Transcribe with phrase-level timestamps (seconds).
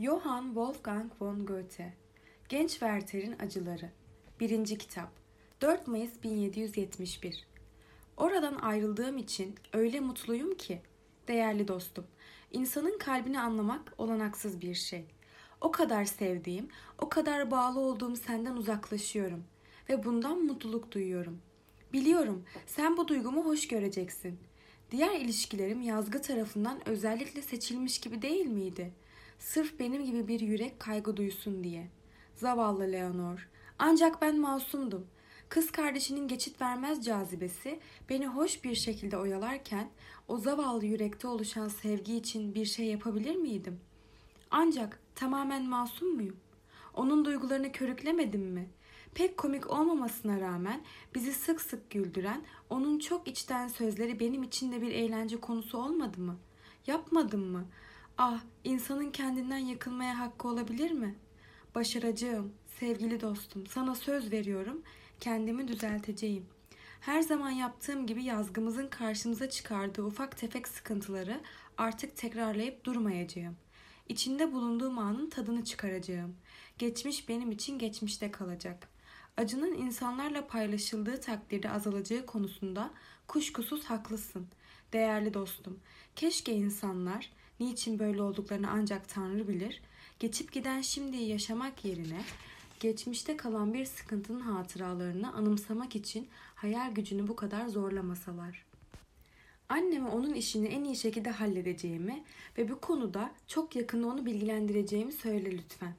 [0.00, 1.92] Johann Wolfgang von Goethe
[2.48, 3.90] Genç Werther'in Acıları
[4.40, 4.78] 1.
[4.78, 5.10] Kitap
[5.60, 7.46] 4 Mayıs 1771
[8.16, 10.82] Oradan ayrıldığım için öyle mutluyum ki,
[11.28, 12.06] değerli dostum,
[12.52, 15.04] insanın kalbini anlamak olanaksız bir şey.
[15.60, 16.68] O kadar sevdiğim,
[16.98, 19.44] o kadar bağlı olduğum senden uzaklaşıyorum
[19.88, 21.40] ve bundan mutluluk duyuyorum.
[21.92, 24.38] Biliyorum, sen bu duygumu hoş göreceksin.
[24.90, 29.07] Diğer ilişkilerim yazgı tarafından özellikle seçilmiş gibi değil miydi?''
[29.38, 31.88] Sırf benim gibi bir yürek kaygı duysun diye.
[32.34, 33.48] Zavallı Leonor.
[33.78, 35.06] Ancak ben masumdum.
[35.48, 39.90] Kız kardeşinin geçit vermez cazibesi beni hoş bir şekilde oyalarken
[40.28, 43.80] o zavallı yürekte oluşan sevgi için bir şey yapabilir miydim?
[44.50, 46.36] Ancak tamamen masum muyum?
[46.94, 48.70] Onun duygularını körüklemedim mi?
[49.14, 50.84] Pek komik olmamasına rağmen
[51.14, 56.20] bizi sık sık güldüren onun çok içten sözleri benim için de bir eğlence konusu olmadı
[56.20, 56.36] mı?
[56.86, 57.66] Yapmadım mı?
[58.20, 61.14] Ah, insanın kendinden yakılmaya hakkı olabilir mi?
[61.74, 63.66] Başaracağım, sevgili dostum.
[63.66, 64.82] Sana söz veriyorum,
[65.20, 66.46] kendimi düzelteceğim.
[67.00, 71.40] Her zaman yaptığım gibi yazgımızın karşımıza çıkardığı ufak tefek sıkıntıları
[71.78, 73.56] artık tekrarlayıp durmayacağım.
[74.08, 76.36] İçinde bulunduğum anın tadını çıkaracağım.
[76.78, 78.88] Geçmiş benim için geçmişte kalacak.
[79.36, 82.90] Acının insanlarla paylaşıldığı takdirde azalacağı konusunda
[83.28, 84.48] kuşkusuz haklısın.
[84.92, 85.80] Değerli dostum,
[86.16, 89.80] keşke insanlar Niçin böyle olduklarını ancak Tanrı bilir.
[90.18, 92.20] Geçip giden şimdiyi yaşamak yerine
[92.80, 98.64] geçmişte kalan bir sıkıntının hatıralarını anımsamak için hayal gücünü bu kadar zorlamasalar.
[99.68, 102.24] Anneme onun işini en iyi şekilde halledeceğimi
[102.58, 105.94] ve bu konuda çok yakında onu bilgilendireceğimi söyle lütfen.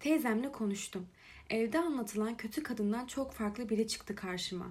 [0.00, 1.06] Teyzemle konuştum.
[1.50, 4.66] Evde anlatılan kötü kadından çok farklı biri çıktı karşıma.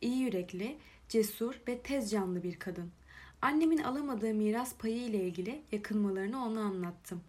[0.00, 0.76] İyi yürekli,
[1.08, 2.90] cesur ve tez canlı bir kadın.
[3.44, 7.20] Annemin alamadığı miras payı ile ilgili yakınmalarını ona anlattım.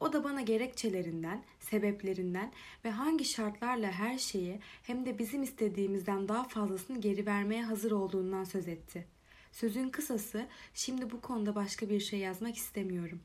[0.00, 2.52] O da bana gerekçelerinden, sebeplerinden
[2.84, 8.44] ve hangi şartlarla her şeyi hem de bizim istediğimizden daha fazlasını geri vermeye hazır olduğundan
[8.44, 9.06] söz etti.
[9.52, 13.20] Sözün kısası şimdi bu konuda başka bir şey yazmak istemiyorum.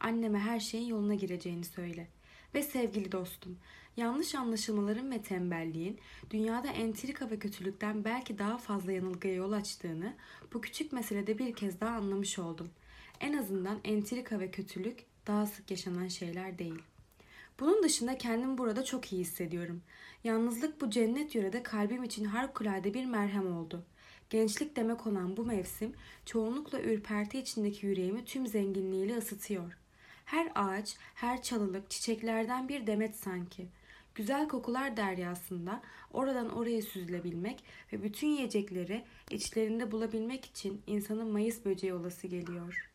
[0.00, 2.08] Anneme her şeyin yoluna gireceğini söyle.
[2.54, 3.58] Ve sevgili dostum,
[3.96, 5.98] yanlış anlaşılmaların ve tembelliğin
[6.30, 10.14] dünyada entrika ve kötülükten belki daha fazla yanılgıya yol açtığını
[10.52, 12.70] bu küçük meselede bir kez daha anlamış oldum.
[13.20, 16.82] En azından entrika ve kötülük daha sık yaşanan şeyler değil.
[17.60, 19.82] Bunun dışında kendimi burada çok iyi hissediyorum.
[20.24, 23.84] Yalnızlık bu cennet yörede kalbim için harikulade bir merhem oldu.
[24.30, 25.92] Gençlik demek olan bu mevsim
[26.26, 29.79] çoğunlukla ürperti içindeki yüreğimi tüm zenginliğiyle ısıtıyor.
[30.30, 33.68] Her ağaç, her çalılık çiçeklerden bir demet sanki.
[34.14, 35.82] Güzel kokular deryasında
[36.12, 42.90] oradan oraya süzülebilmek ve bütün yiyecekleri içlerinde bulabilmek için insanın mayıs böceği olası geliyor.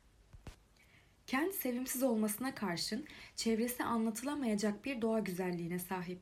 [1.27, 6.19] Kent sevimsiz olmasına karşın çevresi anlatılamayacak bir doğa güzelliğine sahip.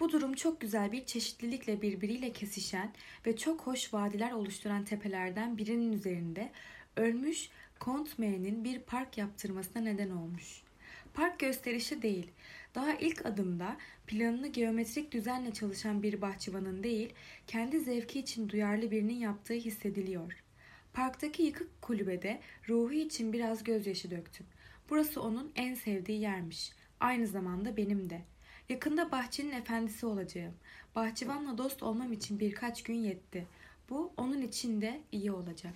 [0.00, 2.92] Bu durum çok güzel bir çeşitlilikle birbiriyle kesişen
[3.26, 6.52] ve çok hoş vadiler oluşturan tepelerden birinin üzerinde
[6.96, 10.62] ölmüş Kont M'nin bir park yaptırmasına neden olmuş.
[11.14, 12.30] Park gösterişi değil,
[12.74, 13.76] daha ilk adımda
[14.06, 17.12] planını geometrik düzenle çalışan bir bahçıvanın değil,
[17.46, 20.32] kendi zevki için duyarlı birinin yaptığı hissediliyor.
[20.92, 24.46] Parktaki yıkık kulübede ruhu için biraz gözyaşı döktüm.
[24.90, 26.72] Burası onun en sevdiği yermiş.
[27.00, 28.22] Aynı zamanda benim de.
[28.68, 30.54] Yakında bahçenin efendisi olacağım.
[30.94, 33.46] Bahçıvanla dost olmam için birkaç gün yetti.
[33.90, 35.74] Bu onun için de iyi olacak.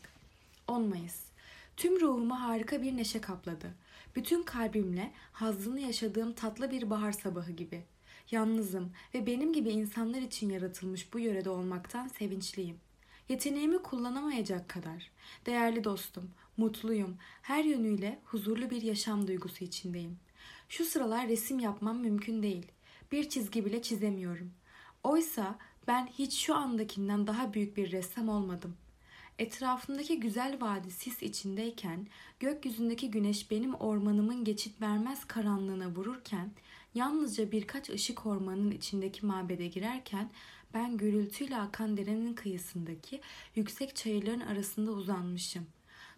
[0.69, 1.30] 10 Mayıs
[1.76, 3.75] Tüm ruhumu harika bir neşe kapladı.
[4.16, 7.84] Bütün kalbimle hazzını yaşadığım tatlı bir bahar sabahı gibi.
[8.31, 12.81] Yalnızım ve benim gibi insanlar için yaratılmış bu yörede olmaktan sevinçliyim.
[13.28, 15.10] Yeteneğimi kullanamayacak kadar.
[15.47, 17.16] Değerli dostum, mutluyum.
[17.42, 20.19] Her yönüyle huzurlu bir yaşam duygusu içindeyim.
[20.69, 22.66] Şu sıralar resim yapmam mümkün değil.
[23.12, 24.52] Bir çizgi bile çizemiyorum.
[25.04, 28.76] Oysa ben hiç şu andakinden daha büyük bir ressam olmadım.
[29.41, 32.06] Etrafımdaki güzel vadi sis içindeyken,
[32.41, 36.50] gökyüzündeki güneş benim ormanımın geçit vermez karanlığına vururken,
[36.94, 40.31] yalnızca birkaç ışık ormanın içindeki mabede girerken,
[40.75, 43.20] ben gürültüyle akan derenin kıyısındaki
[43.55, 45.67] yüksek çayırların arasında uzanmışım.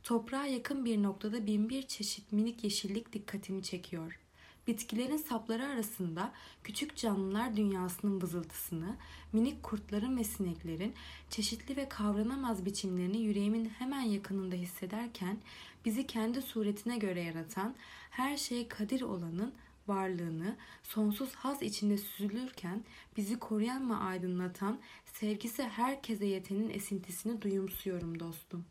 [0.03, 4.22] Toprağa yakın bir noktada binbir çeşit minik yeşillik dikkatimi çekiyor.
[4.67, 6.33] Bitkilerin sapları arasında
[6.65, 8.97] küçük canlılar dünyasının vızıltısını,
[9.33, 10.95] minik kurtların ve sineklerin
[11.31, 15.39] çeşitli ve kavranamaz biçimlerini yüreğimin hemen yakınında hissederken
[15.85, 17.75] bizi kendi suretine göre yaratan,
[18.11, 19.55] her şeye kadir olanın
[19.89, 22.85] varlığını sonsuz haz içinde süzülürken
[23.17, 28.65] bizi koruyan ve aydınlatan, sevgisi herkese yetenin esintisini duyumsuyorum dostum.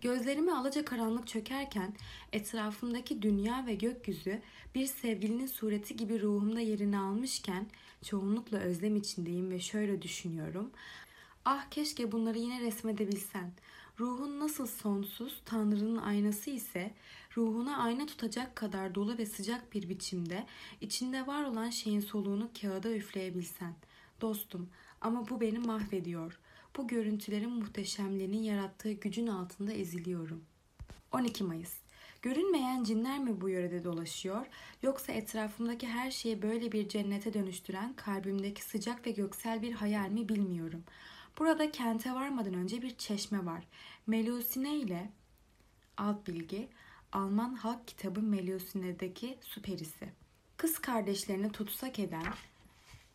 [0.00, 1.94] Gözlerimi alaca karanlık çökerken
[2.32, 4.42] etrafımdaki dünya ve gökyüzü
[4.74, 7.66] bir sevgilinin sureti gibi ruhumda yerini almışken
[8.04, 10.70] çoğunlukla özlem içindeyim ve şöyle düşünüyorum.
[11.44, 13.52] Ah keşke bunları yine resmedebilsen.
[14.00, 16.94] Ruhun nasıl sonsuz, Tanrı'nın aynası ise
[17.36, 20.46] ruhuna ayna tutacak kadar dolu ve sıcak bir biçimde
[20.80, 23.74] içinde var olan şeyin soluğunu kağıda üfleyebilsen.
[24.20, 24.68] Dostum
[25.00, 26.38] ama bu beni mahvediyor.
[26.78, 30.44] Bu görüntülerin muhteşemliğinin yarattığı gücün altında eziliyorum.
[31.12, 31.74] 12 Mayıs
[32.22, 34.46] Görünmeyen cinler mi bu yörede dolaşıyor
[34.82, 40.28] yoksa etrafımdaki her şeyi böyle bir cennete dönüştüren kalbimdeki sıcak ve göksel bir hayal mi
[40.28, 40.84] bilmiyorum.
[41.38, 43.64] Burada kente varmadan önce bir çeşme var.
[44.06, 45.10] Melusine ile
[45.96, 46.68] alt bilgi
[47.12, 50.12] Alman halk kitabı Melusine'deki su perisi.
[50.56, 52.34] Kız kardeşlerini tutsak eden,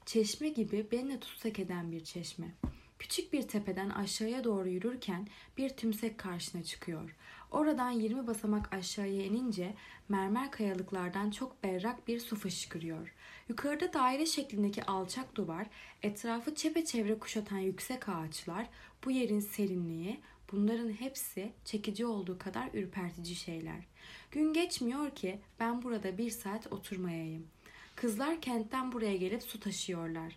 [0.05, 2.55] çeşme gibi beni de tutsak eden bir çeşme.
[3.03, 5.27] Küçük bir tepeden aşağıya doğru yürürken
[5.57, 7.15] bir tümsek karşına çıkıyor.
[7.51, 9.73] Oradan 20 basamak aşağıya inince
[10.09, 13.13] mermer kayalıklardan çok berrak bir su fışkırıyor.
[13.49, 15.67] Yukarıda daire şeklindeki alçak duvar,
[16.03, 18.69] etrafı çepeçevre kuşatan yüksek ağaçlar,
[19.05, 20.19] bu yerin serinliği,
[20.51, 23.87] bunların hepsi çekici olduğu kadar ürpertici şeyler.
[24.31, 27.47] Gün geçmiyor ki ben burada bir saat oturmayayım.
[27.95, 30.33] Kızlar kentten buraya gelip su taşıyorlar.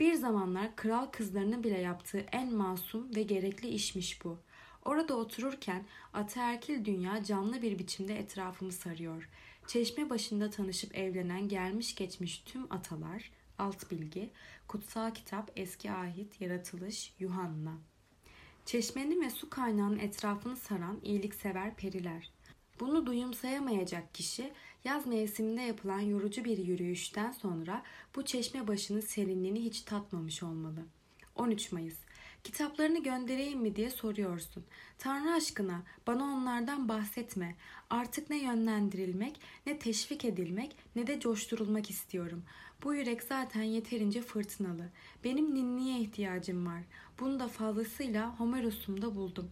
[0.00, 4.38] Bir zamanlar kral kızlarının bile yaptığı en masum ve gerekli işmiş bu.
[4.84, 9.28] Orada otururken ataerkil dünya canlı bir biçimde etrafımı sarıyor.
[9.66, 14.30] Çeşme başında tanışıp evlenen gelmiş geçmiş tüm atalar, alt bilgi,
[14.68, 17.78] kutsal kitap, eski ahit, yaratılış, Yuhanna.
[18.64, 22.30] Çeşmenin ve su kaynağının etrafını saran iyiliksever periler.
[22.80, 24.52] Bunu duyumsayamayacak kişi
[24.84, 27.82] yaz mevsiminde yapılan yorucu bir yürüyüşten sonra
[28.16, 30.84] bu çeşme başının serinliğini hiç tatmamış olmalı.
[31.36, 31.96] 13 Mayıs
[32.44, 34.64] Kitaplarını göndereyim mi diye soruyorsun.
[34.98, 37.56] Tanrı aşkına bana onlardan bahsetme.
[37.90, 42.42] Artık ne yönlendirilmek, ne teşvik edilmek, ne de coşturulmak istiyorum.
[42.82, 44.88] Bu yürek zaten yeterince fırtınalı.
[45.24, 46.82] Benim ninniye ihtiyacım var.
[47.20, 49.50] Bunu da fazlasıyla Homeros'umda buldum.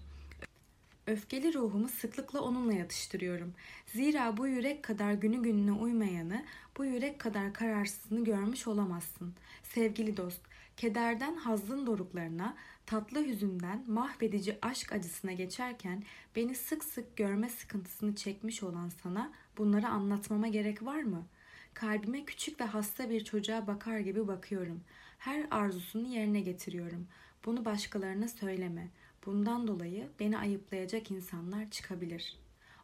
[1.08, 3.54] Öfkeli ruhumu sıklıkla onunla yatıştırıyorum.
[3.86, 6.44] Zira bu yürek kadar günü gününe uymayanı,
[6.76, 9.34] bu yürek kadar kararsızını görmüş olamazsın.
[9.62, 10.40] Sevgili dost,
[10.76, 12.56] kederden hazın doruklarına,
[12.86, 16.02] tatlı hüzünden mahvedici aşk acısına geçerken
[16.36, 21.26] beni sık sık görme sıkıntısını çekmiş olan sana bunları anlatmama gerek var mı?
[21.74, 24.80] Kalbime küçük ve hasta bir çocuğa bakar gibi bakıyorum.
[25.18, 27.06] Her arzusunu yerine getiriyorum.
[27.44, 28.88] Bunu başkalarına söyleme.
[29.28, 32.38] Bundan dolayı beni ayıplayacak insanlar çıkabilir.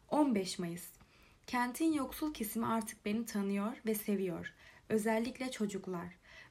[0.09, 0.83] 15 Mayıs
[1.47, 4.53] Kentin yoksul kesimi artık beni tanıyor ve seviyor.
[4.89, 6.07] Özellikle çocuklar.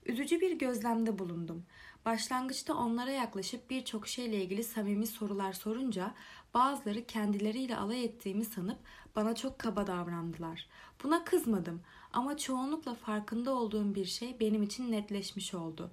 [0.06, 1.67] Üzücü bir gözlemde bulundum.
[2.05, 6.14] Başlangıçta onlara yaklaşıp birçok şeyle ilgili samimi sorular sorunca
[6.55, 8.79] bazıları kendileriyle alay ettiğimi sanıp
[9.17, 10.69] bana çok kaba davrandılar.
[11.05, 11.82] Buna kızmadım
[12.12, 15.91] ama çoğunlukla farkında olduğum bir şey benim için netleşmiş oldu.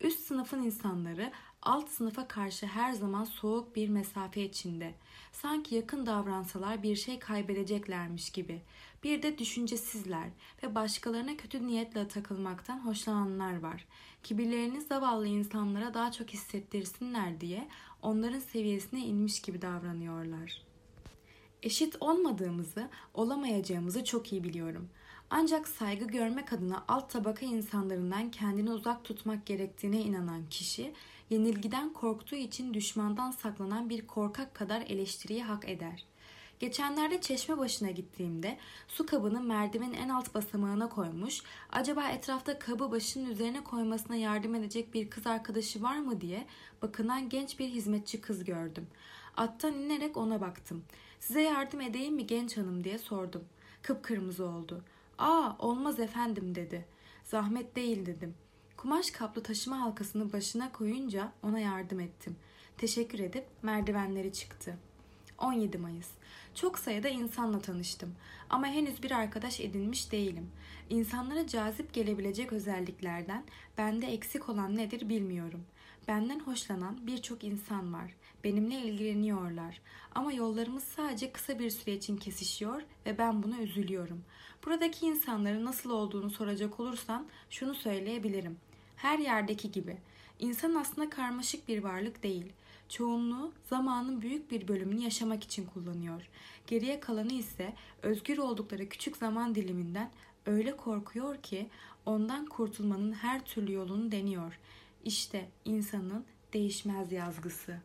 [0.00, 4.94] Üst sınıfın insanları alt sınıfa karşı her zaman soğuk bir mesafe içinde.
[5.32, 8.62] Sanki yakın davransalar bir şey kaybedeceklermiş gibi.
[9.04, 10.28] Bir de düşüncesizler
[10.62, 13.86] ve başkalarına kötü niyetle takılmaktan hoşlananlar var.
[14.22, 17.68] Kibirlerini zavallı insanlara daha çok hissettirsinler diye
[18.02, 20.62] onların seviyesine inmiş gibi davranıyorlar.
[21.62, 24.88] Eşit olmadığımızı, olamayacağımızı çok iyi biliyorum.
[25.30, 30.92] Ancak saygı görmek adına alt tabaka insanlarından kendini uzak tutmak gerektiğine inanan kişi,
[31.30, 36.04] yenilgiden korktuğu için düşmandan saklanan bir korkak kadar eleştiriyi hak eder.
[36.60, 43.30] Geçenlerde çeşme başına gittiğimde su kabını merdivenin en alt basamağına koymuş, acaba etrafta kabı başının
[43.30, 46.46] üzerine koymasına yardım edecek bir kız arkadaşı var mı diye
[46.82, 48.86] bakınan genç bir hizmetçi kız gördüm.
[49.36, 50.84] Attan inerek ona baktım.
[51.20, 53.44] Size yardım edeyim mi genç hanım diye sordum.
[53.82, 54.84] Kıpkırmızı oldu.
[55.18, 56.84] Aa olmaz efendim dedi.
[57.24, 58.34] Zahmet değil dedim.
[58.76, 62.36] Kumaş kaplı taşıma halkasını başına koyunca ona yardım ettim.
[62.78, 64.78] Teşekkür edip merdivenleri çıktı.
[65.38, 66.08] 17 Mayıs.
[66.54, 68.14] Çok sayıda insanla tanıştım
[68.50, 70.50] ama henüz bir arkadaş edinmiş değilim.
[70.90, 73.44] İnsanlara cazip gelebilecek özelliklerden
[73.78, 75.64] bende eksik olan nedir bilmiyorum.
[76.08, 78.14] Benden hoşlanan birçok insan var.
[78.44, 79.80] Benimle ilgileniyorlar.
[80.14, 84.24] Ama yollarımız sadece kısa bir süre için kesişiyor ve ben buna üzülüyorum.
[84.66, 88.56] Buradaki insanların nasıl olduğunu soracak olursan şunu söyleyebilirim.
[88.96, 89.96] Her yerdeki gibi.
[90.38, 92.52] İnsan aslında karmaşık bir varlık değil.
[92.88, 96.28] Çoğunluğu zamanın büyük bir bölümünü yaşamak için kullanıyor.
[96.66, 100.10] Geriye kalanı ise özgür oldukları küçük zaman diliminden
[100.46, 101.68] öyle korkuyor ki
[102.06, 104.58] ondan kurtulmanın her türlü yolunu deniyor.
[105.04, 107.80] İşte insanın değişmez yazgısı.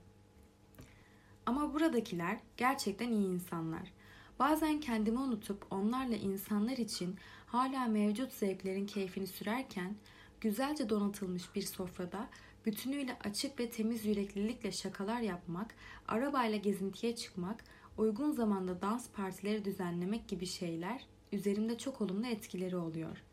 [1.45, 3.93] Ama buradakiler gerçekten iyi insanlar.
[4.39, 9.95] Bazen kendimi unutup onlarla insanlar için hala mevcut zevklerin keyfini sürerken
[10.41, 12.29] güzelce donatılmış bir sofrada
[12.65, 15.75] bütünüyle açık ve temiz yüreklilikle şakalar yapmak,
[16.07, 17.63] arabayla gezintiye çıkmak,
[17.97, 23.23] uygun zamanda dans partileri düzenlemek gibi şeyler üzerimde çok olumlu etkileri oluyor.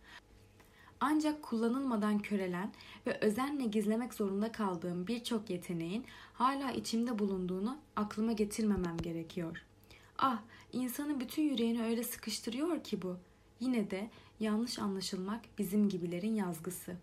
[1.01, 2.73] Ancak kullanılmadan körelen
[3.07, 9.65] ve özenle gizlemek zorunda kaldığım birçok yeteneğin hala içimde bulunduğunu aklıma getirmemem gerekiyor.
[10.19, 10.43] Ah,
[10.73, 13.17] insanın bütün yüreğini öyle sıkıştırıyor ki bu.
[13.61, 16.97] Yine de yanlış anlaşılmak bizim gibilerin yazgısı.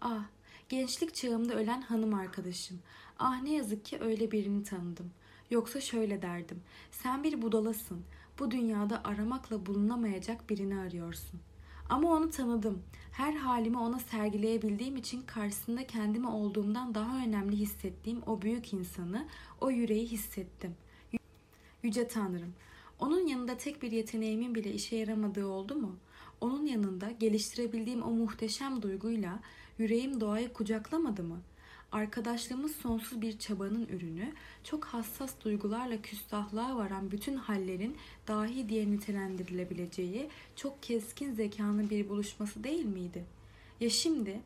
[0.00, 0.24] Ah,
[0.68, 2.78] gençlik çağımda ölen hanım arkadaşım.
[3.18, 5.10] Ah ne yazık ki öyle birini tanıdım.
[5.50, 6.62] Yoksa şöyle derdim.
[6.90, 8.04] Sen bir budalasın.
[8.38, 11.40] Bu dünyada aramakla bulunamayacak birini arıyorsun.
[11.88, 12.82] Ama onu tanıdım.
[13.12, 19.26] Her halimi ona sergileyebildiğim için karşısında kendimi olduğumdan daha önemli hissettiğim o büyük insanı,
[19.60, 20.74] o yüreği hissettim.
[21.82, 22.54] Yüce Tanrım,
[22.98, 25.96] onun yanında tek bir yeteneğimin bile işe yaramadığı oldu mu?
[26.40, 29.40] Onun yanında geliştirebildiğim o muhteşem duyguyla
[29.78, 31.40] yüreğim doğayı kucaklamadı mı?
[31.96, 34.32] Arkadaşlığımız sonsuz bir çabanın ürünü,
[34.64, 37.96] çok hassas duygularla küstahlığa varan bütün hallerin
[38.28, 43.24] dahi diye nitelendirilebileceği çok keskin zekanın bir buluşması değil miydi?
[43.80, 44.40] Ya şimdi,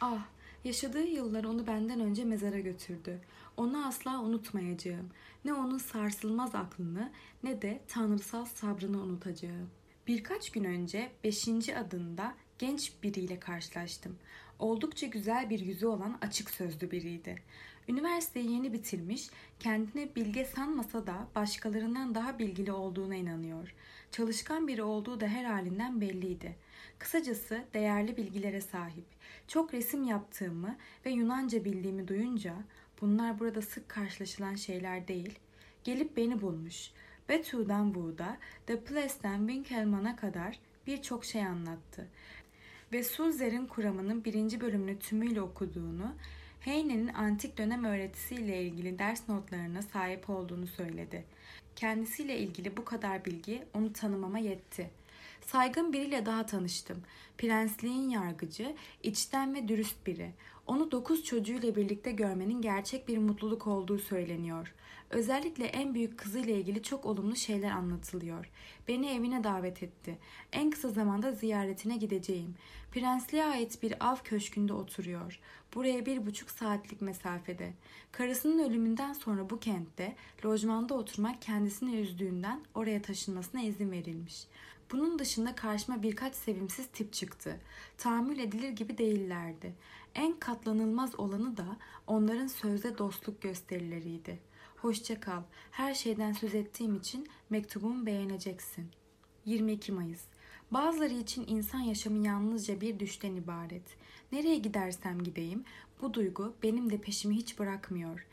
[0.00, 0.24] ah
[0.64, 3.20] Yaşadığı yıllar onu benden önce mezara götürdü.
[3.56, 5.08] Onu asla unutmayacağım.
[5.44, 9.70] Ne onun sarsılmaz aklını ne de tanrısal sabrını unutacağım.
[10.06, 11.48] Birkaç gün önce 5.
[11.68, 14.16] adında genç biriyle karşılaştım.
[14.58, 17.42] Oldukça güzel bir yüzü olan açık sözlü biriydi.
[17.88, 19.30] Üniversiteyi yeni bitirmiş,
[19.60, 23.74] kendine bilge sanmasa da başkalarından daha bilgili olduğuna inanıyor.
[24.10, 26.56] Çalışkan biri olduğu da her halinden belliydi.
[26.98, 29.04] Kısacası değerli bilgilere sahip.
[29.48, 32.54] Çok resim yaptığımı ve Yunanca bildiğimi duyunca
[33.00, 35.38] bunlar burada sık karşılaşılan şeyler değil.
[35.84, 36.90] Gelip beni bulmuş.
[37.28, 42.08] Betu'dan Buğ'da, The Place'den Winkelmann'a kadar birçok şey anlattı.
[42.94, 46.14] Ve Sulzer'in kuramının birinci bölümünü tümüyle okuduğunu,
[46.60, 51.24] Heine'nin antik dönem öğretisiyle ilgili ders notlarına sahip olduğunu söyledi.
[51.76, 54.90] Kendisiyle ilgili bu kadar bilgi onu tanımama yetti.
[55.46, 57.02] Saygın biriyle daha tanıştım.
[57.38, 60.30] Prensliğin yargıcı, içten ve dürüst biri.
[60.66, 64.74] Onu dokuz çocuğuyla birlikte görmenin gerçek bir mutluluk olduğu söyleniyor.
[65.10, 68.50] Özellikle en büyük kızıyla ilgili çok olumlu şeyler anlatılıyor.
[68.88, 70.18] Beni evine davet etti.
[70.52, 72.54] En kısa zamanda ziyaretine gideceğim.
[72.92, 75.40] Prensliğe ait bir av köşkünde oturuyor.
[75.74, 77.72] Buraya bir buçuk saatlik mesafede.
[78.12, 84.46] Karısının ölümünden sonra bu kentte lojmanda oturmak kendisini üzdüğünden oraya taşınmasına izin verilmiş.
[84.92, 87.60] Bunun dışında karşıma birkaç sevimsiz tip çıktı.
[87.98, 89.74] Tahammül edilir gibi değillerdi.
[90.14, 94.38] En katlanılmaz olanı da onların sözde dostluk gösterileriydi.
[94.84, 95.42] Hoşça kal.
[95.70, 98.90] Her şeyden söz ettiğim için mektubumu beğeneceksin.
[99.44, 100.20] 22 Mayıs
[100.70, 103.96] Bazıları için insan yaşamı yalnızca bir düşten ibaret.
[104.32, 105.64] Nereye gidersem gideyim
[106.02, 108.26] bu duygu benim de peşimi hiç bırakmıyor.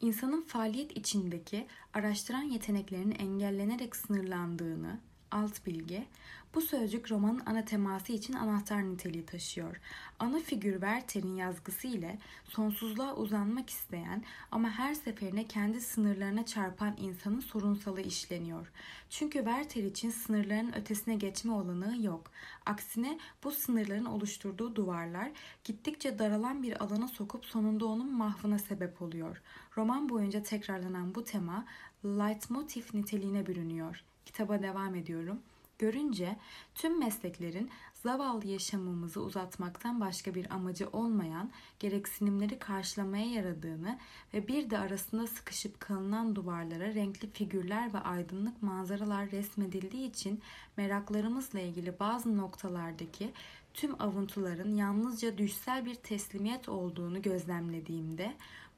[0.00, 6.06] İnsanın faaliyet içindeki araştıran yeteneklerinin engellenerek sınırlandığını, alt bilgi.
[6.54, 9.80] Bu sözcük romanın ana teması için anahtar niteliği taşıyor.
[10.18, 17.40] Ana figür Werther'in yazgısı ile sonsuzluğa uzanmak isteyen ama her seferinde kendi sınırlarına çarpan insanın
[17.40, 18.72] sorunsalı işleniyor.
[19.10, 22.30] Çünkü Werther için sınırların ötesine geçme olanağı yok.
[22.66, 25.30] Aksine bu sınırların oluşturduğu duvarlar
[25.64, 29.42] gittikçe daralan bir alana sokup sonunda onun mahvına sebep oluyor.
[29.76, 31.64] Roman boyunca tekrarlanan bu tema
[32.04, 34.04] leitmotiv niteliğine bürünüyor.
[34.24, 35.40] Kitaba devam ediyorum.
[35.78, 36.36] Görünce
[36.74, 43.98] tüm mesleklerin zavallı yaşamımızı uzatmaktan başka bir amacı olmayan gereksinimleri karşılamaya yaradığını
[44.34, 50.40] ve bir de arasında sıkışıp kalınan duvarlara renkli figürler ve aydınlık manzaralar resmedildiği için
[50.76, 53.32] meraklarımızla ilgili bazı noktalardaki
[53.74, 58.34] tüm avuntuların yalnızca düşsel bir teslimiyet olduğunu gözlemlediğimde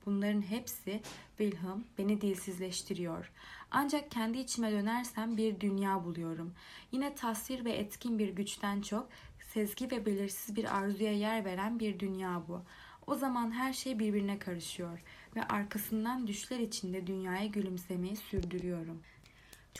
[0.06, 1.00] bunların hepsi
[1.38, 3.32] Wilhelm beni dilsizleştiriyor.
[3.70, 6.52] Ancak kendi içime dönersem bir dünya buluyorum.
[6.92, 9.08] Yine tasvir ve etkin bir güçten çok
[9.52, 12.62] sezgi ve belirsiz bir arzuya yer veren bir dünya bu.
[13.06, 15.02] O zaman her şey birbirine karışıyor
[15.36, 19.02] ve arkasından düşler içinde dünyaya gülümsemeyi sürdürüyorum.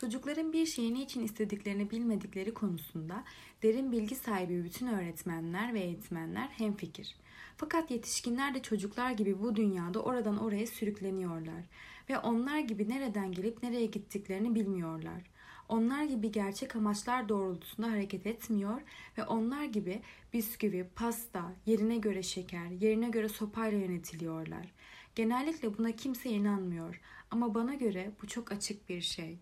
[0.01, 3.25] Çocukların bir şeyi niçin istediklerini bilmedikleri konusunda
[3.63, 7.17] derin bilgi sahibi bütün öğretmenler ve eğitmenler hemfikir.
[7.57, 11.63] Fakat yetişkinler de çocuklar gibi bu dünyada oradan oraya sürükleniyorlar
[12.09, 15.23] ve onlar gibi nereden gelip nereye gittiklerini bilmiyorlar.
[15.69, 18.81] Onlar gibi gerçek amaçlar doğrultusunda hareket etmiyor
[19.19, 20.01] ve onlar gibi
[20.33, 24.73] bisküvi, pasta, yerine göre şeker, yerine göre sopayla yönetiliyorlar.
[25.15, 27.01] Genellikle buna kimse inanmıyor
[27.31, 29.39] ama bana göre bu çok açık bir şey.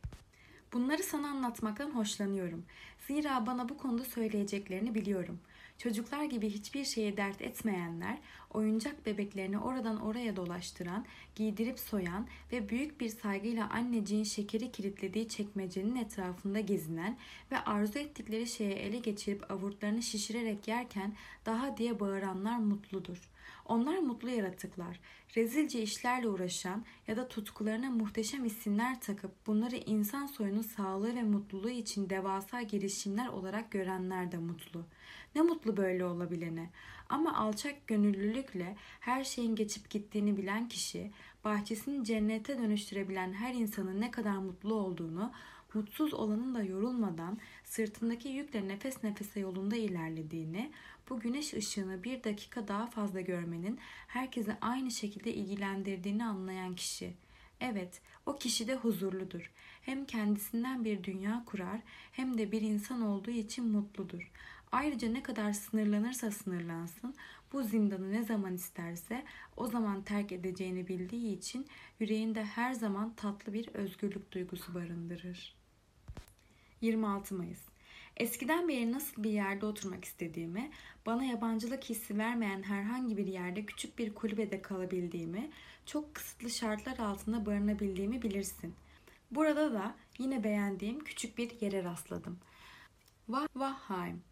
[0.75, 2.65] Bunları sana anlatmaktan hoşlanıyorum.
[3.07, 5.39] Zira bana bu konuda söyleyeceklerini biliyorum.
[5.79, 8.19] Çocuklar gibi hiçbir şeye dert etmeyenler,
[8.55, 11.05] oyuncak bebeklerini oradan oraya dolaştıran,
[11.37, 17.19] giydirip soyan ve büyük bir saygıyla anneciğin şekeri kilitlediği çekmecenin etrafında gezinen
[17.53, 21.13] ve arzu ettikleri şeye ele geçirip avurtlarını şişirerek yerken
[21.47, 23.31] daha diye bağıranlar mutludur.
[23.65, 25.01] Onlar mutlu yaratıklar.
[25.37, 31.71] Rezilce işlerle uğraşan ya da tutkularına muhteşem isimler takıp bunları insan soyunun sağlığı ve mutluluğu
[31.71, 34.85] için devasa girişimler olarak görenler de mutlu.
[35.35, 36.71] Ne mutlu böyle olabilene.
[37.09, 41.11] Ama alçak gönüllülükle her şeyin geçip gittiğini bilen kişi,
[41.45, 45.33] bahçesini cennete dönüştürebilen her insanın ne kadar mutlu olduğunu,
[45.75, 50.71] mutsuz olanın da yorulmadan sırtındaki yükle nefes nefese yolunda ilerlediğini,
[51.11, 57.15] bu güneş ışığını bir dakika daha fazla görmenin herkese aynı şekilde ilgilendirdiğini anlayan kişi.
[57.61, 59.51] Evet, o kişi de huzurludur.
[59.83, 61.81] Hem kendisinden bir dünya kurar
[62.13, 64.31] hem de bir insan olduğu için mutludur.
[64.73, 67.15] Ayrıca ne kadar sınırlanırsa sınırlansın,
[67.53, 69.25] bu zindanı ne zaman isterse
[69.57, 71.67] o zaman terk edeceğini bildiği için
[72.01, 75.55] yüreğinde her zaman tatlı bir özgürlük duygusu barındırır.
[76.81, 77.74] 26 Mayıs
[78.17, 80.71] Eskiden beri nasıl bir yerde oturmak istediğimi,
[81.07, 85.51] bana yabancılık hissi vermeyen herhangi bir yerde küçük bir kulübede kalabildiğimi,
[85.87, 88.75] çok kısıtlı şartlar altında barınabildiğimi bilirsin.
[89.31, 92.39] Burada da yine beğendiğim küçük bir yere rastladım.
[93.29, 94.23] Vah Vahheim.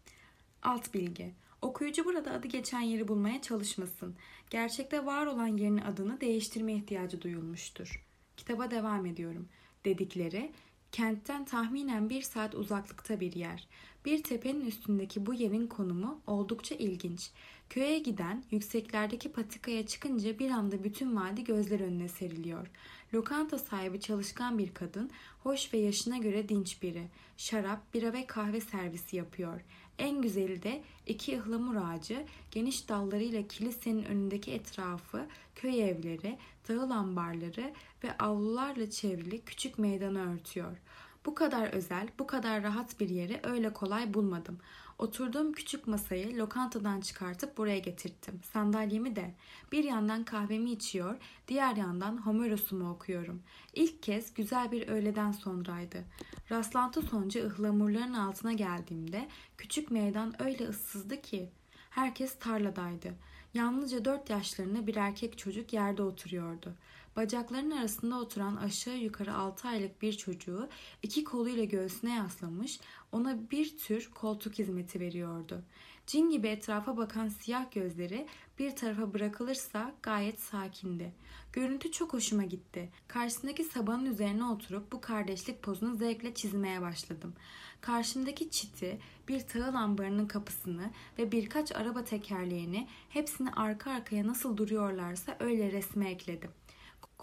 [0.63, 1.33] Alt bilgi.
[1.61, 4.15] Okuyucu burada adı geçen yeri bulmaya çalışmasın.
[4.49, 8.03] Gerçekte var olan yerin adını değiştirme ihtiyacı duyulmuştur.
[8.37, 9.49] Kitaba devam ediyorum.
[9.85, 10.51] Dedikleri
[10.93, 13.67] Kentten tahminen bir saat uzaklıkta bir yer.
[14.05, 17.29] Bir tepenin üstündeki bu yerin konumu oldukça ilginç.
[17.69, 22.67] Köye giden yükseklerdeki patikaya çıkınca bir anda bütün vadi gözler önüne seriliyor.
[23.13, 25.11] Lokanta sahibi çalışkan bir kadın,
[25.43, 27.07] hoş ve yaşına göre dinç biri.
[27.37, 29.61] Şarap, bira ve kahve servisi yapıyor.
[29.99, 35.25] En güzeli de iki ıhlamur ağacı, geniş dallarıyla kilisenin önündeki etrafı,
[35.55, 37.73] köy evleri, tahıl ambarları
[38.03, 40.77] ve avlularla çevrili küçük meydanı örtüyor.
[41.25, 44.57] Bu kadar özel, bu kadar rahat bir yeri öyle kolay bulmadım.
[44.99, 48.41] Oturduğum küçük masayı lokantadan çıkartıp buraya getirttim.
[48.53, 49.33] Sandalyemi de.
[49.71, 53.41] Bir yandan kahvemi içiyor, diğer yandan Homeros'umu okuyorum.
[53.73, 56.03] İlk kez güzel bir öğleden sonraydı.
[56.51, 61.49] Rastlantı sonucu ıhlamurların altına geldiğimde küçük meydan öyle ıssızdı ki
[61.89, 63.13] herkes tarladaydı.
[63.53, 66.73] Yalnızca dört yaşlarında bir erkek çocuk yerde oturuyordu.
[67.15, 70.69] Bacaklarının arasında oturan aşağı yukarı altı aylık bir çocuğu
[71.03, 72.79] iki koluyla göğsüne yaslamış
[73.11, 75.63] ona bir tür koltuk hizmeti veriyordu.
[76.07, 78.27] Cin gibi etrafa bakan siyah gözleri
[78.59, 81.13] bir tarafa bırakılırsa gayet sakindi.
[81.53, 82.89] Görüntü çok hoşuma gitti.
[83.07, 87.33] Karşısındaki sabanın üzerine oturup bu kardeşlik pozunu zevkle çizmeye başladım.
[87.81, 95.37] Karşımdaki çiti, bir tahıl ambarının kapısını ve birkaç araba tekerleğini hepsini arka arkaya nasıl duruyorlarsa
[95.39, 96.51] öyle resme ekledim.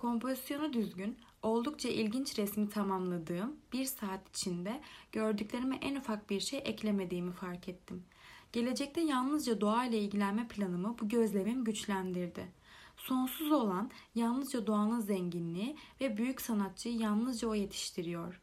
[0.00, 4.80] Kompozisyonu düzgün, oldukça ilginç resmi tamamladığım bir saat içinde
[5.12, 8.04] gördüklerime en ufak bir şey eklemediğimi fark ettim.
[8.52, 12.52] Gelecekte yalnızca doğa ile ilgilenme planımı bu gözlemim güçlendirdi.
[12.96, 18.40] Sonsuz olan yalnızca doğanın zenginliği ve büyük sanatçıyı yalnızca o yetiştiriyor.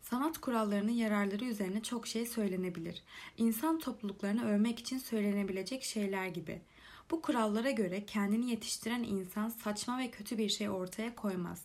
[0.00, 3.02] Sanat kurallarının yararları üzerine çok şey söylenebilir.
[3.36, 6.62] İnsan topluluklarını övmek için söylenebilecek şeyler gibi.
[7.10, 11.62] Bu kurallara göre kendini yetiştiren insan saçma ve kötü bir şey ortaya koymaz.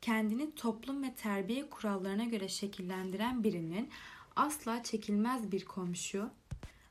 [0.00, 3.88] Kendini toplum ve terbiye kurallarına göre şekillendiren birinin
[4.36, 6.30] asla çekilmez bir komşu,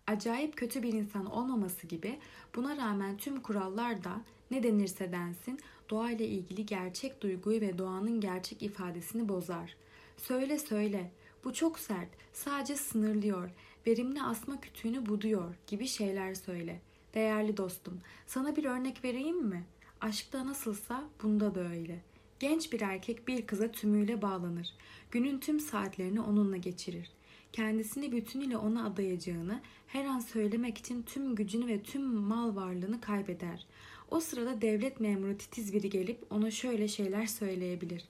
[0.07, 2.19] acayip kötü bir insan olmaması gibi
[2.55, 8.63] buna rağmen tüm kurallar da ne denirse densin doğayla ilgili gerçek duyguyu ve doğanın gerçek
[8.63, 9.75] ifadesini bozar.
[10.17, 11.11] Söyle söyle
[11.43, 13.49] bu çok sert sadece sınırlıyor
[13.87, 19.63] verimli asma kütüğünü buduyor gibi şeyler söyle.'' Değerli dostum, sana bir örnek vereyim mi?
[20.01, 21.99] Aşkta nasılsa bunda da öyle.
[22.39, 24.73] Genç bir erkek bir kıza tümüyle bağlanır.
[25.11, 27.11] Günün tüm saatlerini onunla geçirir.
[27.53, 33.65] Kendisini bütünüyle ona adayacağını her an söylemek için tüm gücünü ve tüm mal varlığını kaybeder.
[34.11, 38.05] O sırada devlet memuru titiz biri gelip ona şöyle şeyler söyleyebilir.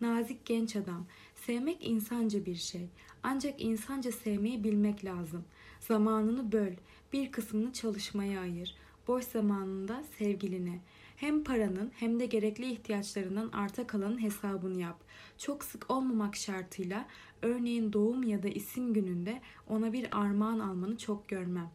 [0.00, 2.88] Nazik genç adam, sevmek insanca bir şey.
[3.22, 5.44] Ancak insanca sevmeyi bilmek lazım.
[5.80, 6.72] Zamanını böl,
[7.12, 8.74] bir kısmını çalışmaya ayır.
[9.08, 10.80] Boş zamanında sevgiline.
[11.16, 15.00] Hem paranın hem de gerekli ihtiyaçlarından arta kalanın hesabını yap.
[15.38, 17.06] Çok sık olmamak şartıyla
[17.42, 21.70] örneğin doğum ya da isim gününde ona bir armağan almanı çok görmem.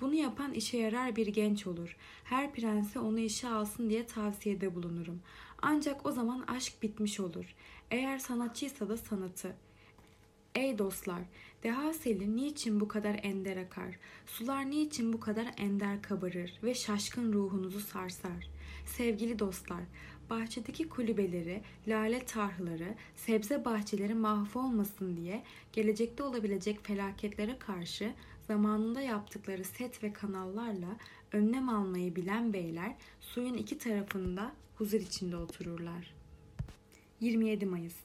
[0.00, 1.96] Bunu yapan işe yarar bir genç olur.
[2.24, 5.20] Her prense onu işe alsın diye tavsiyede bulunurum.
[5.62, 7.54] Ancak o zaman aşk bitmiş olur.
[7.90, 9.56] Eğer sanatçıysa da sanatı.
[10.54, 11.22] Ey dostlar,
[11.62, 13.98] deha seli niçin bu kadar ender akar?
[14.26, 18.50] Sular niçin bu kadar ender kabarır ve şaşkın ruhunuzu sarsar?
[18.86, 19.82] Sevgili dostlar,
[20.30, 25.42] bahçedeki kulübeleri, lale tarhları, sebze bahçeleri mahvolmasın diye
[25.72, 28.12] gelecekte olabilecek felaketlere karşı
[28.46, 30.96] zamanında yaptıkları set ve kanallarla
[31.32, 36.14] önlem almayı bilen beyler suyun iki tarafında huzur içinde otururlar.
[37.20, 37.96] 27 Mayıs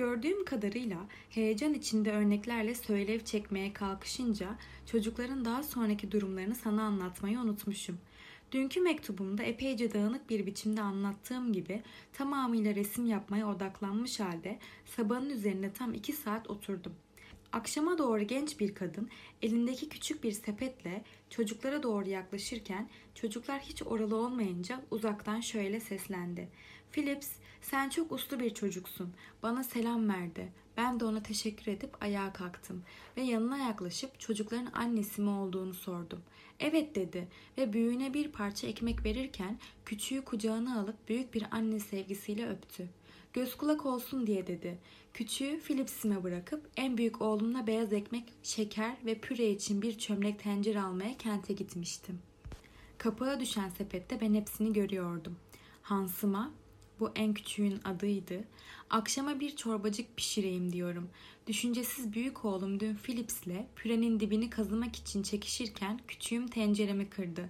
[0.00, 0.98] Gördüğüm kadarıyla
[1.30, 7.98] heyecan içinde örneklerle söylev çekmeye kalkışınca çocukların daha sonraki durumlarını sana anlatmayı unutmuşum.
[8.52, 11.82] Dünkü mektubumda epeyce dağınık bir biçimde anlattığım gibi
[12.12, 14.58] tamamıyla resim yapmaya odaklanmış halde
[14.96, 16.92] sabahın üzerinde tam iki saat oturdum.
[17.52, 19.08] Akşama doğru genç bir kadın
[19.42, 26.48] elindeki küçük bir sepetle çocuklara doğru yaklaşırken çocuklar hiç oralı olmayınca uzaktan şöyle seslendi.
[26.92, 27.30] Philips
[27.60, 29.12] sen çok uslu bir çocuksun.
[29.42, 30.52] Bana selam verdi.
[30.76, 32.82] Ben de ona teşekkür edip ayağa kalktım
[33.16, 36.22] ve yanına yaklaşıp çocukların annesi mi olduğunu sordum.
[36.60, 42.48] Evet dedi ve büyüğüne bir parça ekmek verirken küçüğü kucağına alıp büyük bir anne sevgisiyle
[42.48, 42.88] öptü.
[43.32, 44.78] Göz kulak olsun diye dedi.
[45.14, 50.80] Küçüğü Philips'ime bırakıp en büyük oğlumla beyaz ekmek, şeker ve püre için bir çömlek tencere
[50.80, 52.18] almaya kente gitmiştim.
[52.98, 55.36] Kapağa düşen sepette ben hepsini görüyordum.
[55.82, 56.50] Hansıma,
[57.00, 58.44] bu en küçüğün adıydı.
[58.90, 61.08] Akşama bir çorbacık pişireyim diyorum.
[61.46, 67.48] Düşüncesiz büyük oğlum dün Philips'le pürenin dibini kazımak için çekişirken küçüğüm tenceremi kırdı.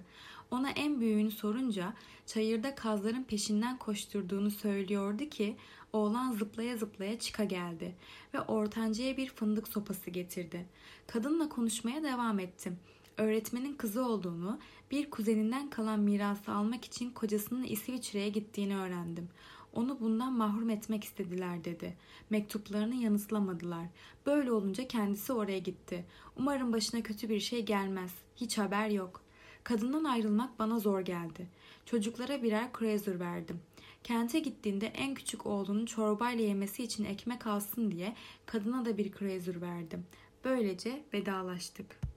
[0.51, 1.93] Ona en büyüğünü sorunca
[2.25, 5.55] çayırda kazların peşinden koşturduğunu söylüyordu ki
[5.93, 7.95] oğlan zıplaya zıplaya çıka geldi
[8.33, 10.65] ve ortancaya bir fındık sopası getirdi.
[11.07, 12.79] Kadınla konuşmaya devam ettim.
[13.17, 14.59] Öğretmenin kızı olduğunu,
[14.91, 19.29] bir kuzeninden kalan mirası almak için kocasının İsviçre'ye gittiğini öğrendim.
[19.73, 21.97] Onu bundan mahrum etmek istediler dedi.
[22.29, 23.85] Mektuplarını yanıtlamadılar.
[24.25, 26.05] Böyle olunca kendisi oraya gitti.
[26.37, 28.11] Umarım başına kötü bir şey gelmez.
[28.35, 29.21] Hiç haber yok.
[29.63, 31.47] Kadından ayrılmak bana zor geldi.
[31.85, 33.59] Çocuklara birer krezür verdim.
[34.03, 39.61] Kente gittiğinde en küçük oğlunun çorbayla yemesi için ekmek alsın diye kadına da bir krezür
[39.61, 40.05] verdim.
[40.45, 42.10] Böylece vedalaştık.''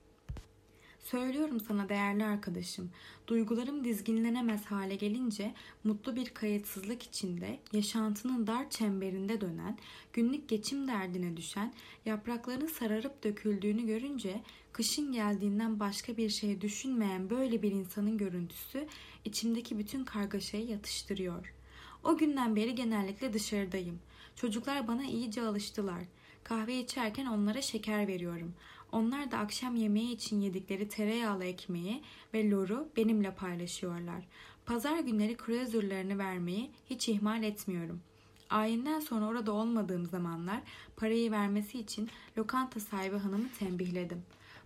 [1.11, 2.91] Söylüyorum sana değerli arkadaşım,
[3.27, 9.77] duygularım dizginlenemez hale gelince mutlu bir kayıtsızlık içinde yaşantının dar çemberinde dönen,
[10.13, 11.73] günlük geçim derdine düşen,
[12.05, 14.41] yaprakların sararıp döküldüğünü görünce
[14.71, 18.87] kışın geldiğinden başka bir şey düşünmeyen böyle bir insanın görüntüsü
[19.25, 21.53] içimdeki bütün kargaşayı yatıştırıyor.
[22.03, 23.99] O günden beri genellikle dışarıdayım.
[24.35, 26.03] Çocuklar bana iyice alıştılar.
[26.43, 28.53] Kahve içerken onlara şeker veriyorum.
[28.95, 32.01] Onlar da akşam yemeği için yedikleri tereyağlı ekmeği
[32.33, 34.23] ve loru benimle paylaşıyorlar.
[34.65, 38.01] Pazar günleri kruzurlarını vermeyi hiç ihmal etmiyorum.
[38.49, 40.61] Ayinden sonra orada olmadığım zamanlar
[40.95, 44.23] parayı vermesi için lokanta sahibi hanımı tembihledim.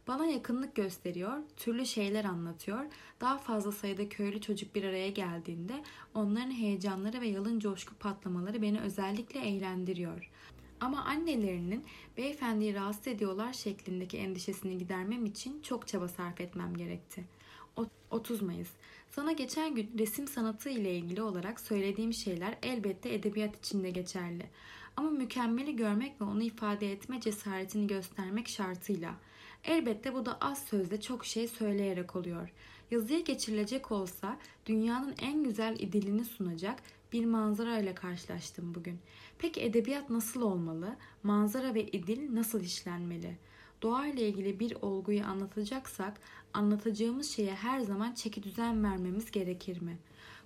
[0.08, 2.86] Bana yakınlık gösteriyor, türlü şeyler anlatıyor.
[3.22, 8.80] Daha fazla sayıda köylü çocuk bir araya geldiğinde onların heyecanları ve yalın coşku patlamaları beni
[8.80, 10.30] özellikle eğlendiriyor.
[10.82, 11.84] Ama annelerinin
[12.18, 17.26] beyefendiyi rahatsız ediyorlar şeklindeki endişesini gidermem için çok çaba sarf etmem gerekti.
[18.12, 18.70] 30 Mayıs.
[19.12, 24.46] Sana geçen gün resim sanatı ile ilgili olarak söylediğim şeyler elbette edebiyat içinde geçerli.
[24.98, 29.16] Ama mükemmeli görmek ve onu ifade etme cesaretini göstermek şartıyla.
[29.64, 32.50] Elbette bu da az sözde çok şey söyleyerek oluyor.
[32.92, 39.00] Yazıya geçirilecek olsa dünyanın en güzel idilini sunacak bir manzara ile karşılaştım bugün.
[39.40, 40.96] Peki edebiyat nasıl olmalı?
[41.24, 43.38] Manzara ve idil nasıl işlenmeli?
[43.82, 46.20] Doğa ile ilgili bir olguyu anlatacaksak
[46.54, 49.98] anlatacağımız şeye her zaman çeki düzen vermemiz gerekir mi?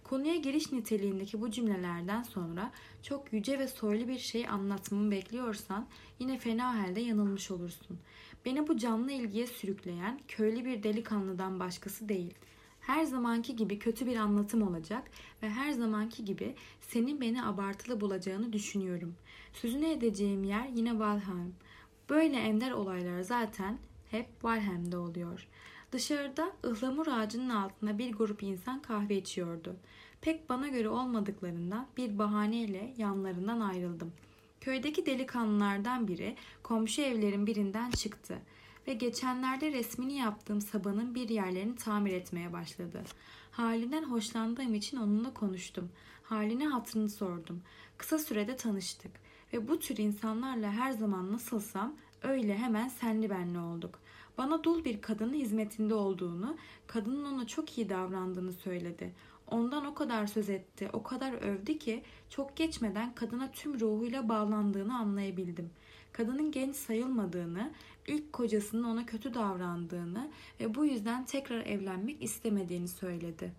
[0.03, 2.71] Konuya giriş niteliğindeki bu cümlelerden sonra
[3.03, 5.87] çok yüce ve soylu bir şey anlatmamı bekliyorsan
[6.19, 7.99] yine fena halde yanılmış olursun.
[8.45, 12.52] Beni bu canlı ilgiye sürükleyen köylü bir delikanlıdan başkası değil.''
[12.85, 15.03] Her zamanki gibi kötü bir anlatım olacak
[15.43, 19.15] ve her zamanki gibi senin beni abartılı bulacağını düşünüyorum.
[19.53, 21.55] Sözünü edeceğim yer yine Valheim.
[22.09, 23.77] Böyle ender olaylar zaten
[24.11, 25.47] hep Valheim'de oluyor.
[25.91, 29.75] Dışarıda ıhlamur ağacının altında bir grup insan kahve içiyordu.
[30.21, 34.13] Pek bana göre olmadıklarından bir bahaneyle yanlarından ayrıldım.
[34.61, 38.37] Köydeki delikanlılardan biri komşu evlerin birinden çıktı
[38.87, 43.03] ve geçenlerde resmini yaptığım sabanın bir yerlerini tamir etmeye başladı.
[43.51, 45.89] Halinden hoşlandığım için onunla konuştum.
[46.23, 47.61] Halini hatırını sordum.
[47.97, 49.11] Kısa sürede tanıştık
[49.53, 53.99] ve bu tür insanlarla her zaman nasılsam öyle hemen senli benli olduk.
[54.37, 59.13] Bana dul bir kadının hizmetinde olduğunu, kadının ona çok iyi davrandığını söyledi.
[59.47, 64.97] Ondan o kadar söz etti, o kadar övdü ki çok geçmeden kadına tüm ruhuyla bağlandığını
[64.97, 65.69] anlayabildim.
[66.11, 67.71] Kadının genç sayılmadığını,
[68.07, 73.53] ilk kocasının ona kötü davrandığını ve bu yüzden tekrar evlenmek istemediğini söyledi.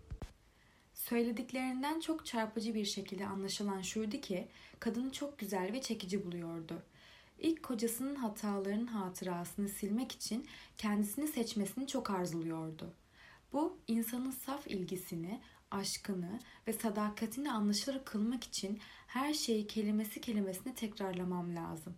[0.95, 4.49] Söylediklerinden çok çarpıcı bir şekilde anlaşılan şuydu ki
[4.81, 6.83] kadını çok güzel ve çekici buluyordu.
[7.39, 12.95] İlk kocasının hatalarının hatırasını silmek için kendisini seçmesini çok arzuluyordu.
[13.53, 21.57] Bu insanın saf ilgisini, aşkını ve sadakatini anlaşılır kılmak için her şeyi kelimesi kelimesine tekrarlamam
[21.57, 21.95] lazım.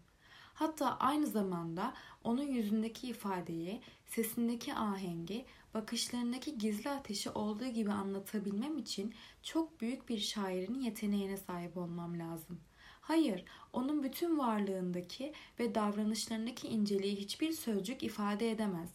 [0.57, 9.15] Hatta aynı zamanda onun yüzündeki ifadeyi, sesindeki ahengi, bakışlarındaki gizli ateşi olduğu gibi anlatabilmem için
[9.43, 12.61] çok büyük bir şairin yeteneğine sahip olmam lazım.
[13.01, 18.91] Hayır, onun bütün varlığındaki ve davranışlarındaki inceliği hiçbir sözcük ifade edemez.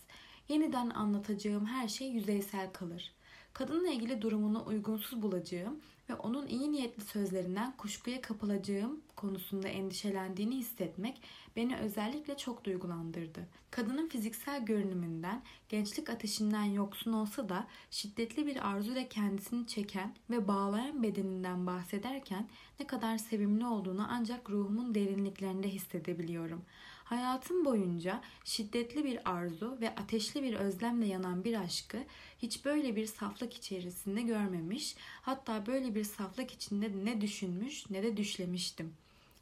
[0.49, 3.13] Yeniden anlatacağım her şey yüzeysel kalır.
[3.53, 11.21] Kadınla ilgili durumunu uygunsuz bulacağım ve onun iyi niyetli sözlerinden kuşkuya kapılacağım konusunda endişelendiğini hissetmek
[11.55, 13.47] beni özellikle çok duygulandırdı.
[13.71, 21.03] Kadının fiziksel görünümünden, gençlik ateşinden yoksun olsa da şiddetli bir arzuyla kendisini çeken ve bağlayan
[21.03, 26.61] bedeninden bahsederken ne kadar sevimli olduğunu ancak ruhumun derinliklerinde hissedebiliyorum.
[27.03, 31.97] Hayatım boyunca şiddetli bir arzu ve ateşli bir özlemle yanan bir aşkı
[32.39, 38.17] hiç böyle bir saflık içerisinde görmemiş, hatta böyle bir saflık içinde ne düşünmüş ne de
[38.17, 38.93] düşlemiştim.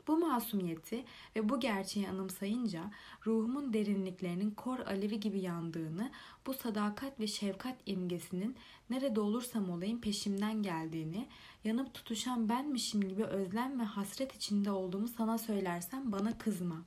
[0.10, 1.04] Bu masumiyeti
[1.36, 2.92] ve bu gerçeği anımsayınca
[3.26, 6.12] ruhumun derinliklerinin kor alevi gibi yandığını,
[6.48, 8.56] bu sadakat ve şefkat imgesinin
[8.90, 11.28] nerede olursam olayım peşimden geldiğini,
[11.64, 16.84] yanıp tutuşan benmişim gibi özlem ve hasret içinde olduğumu sana söylersem bana kızma.''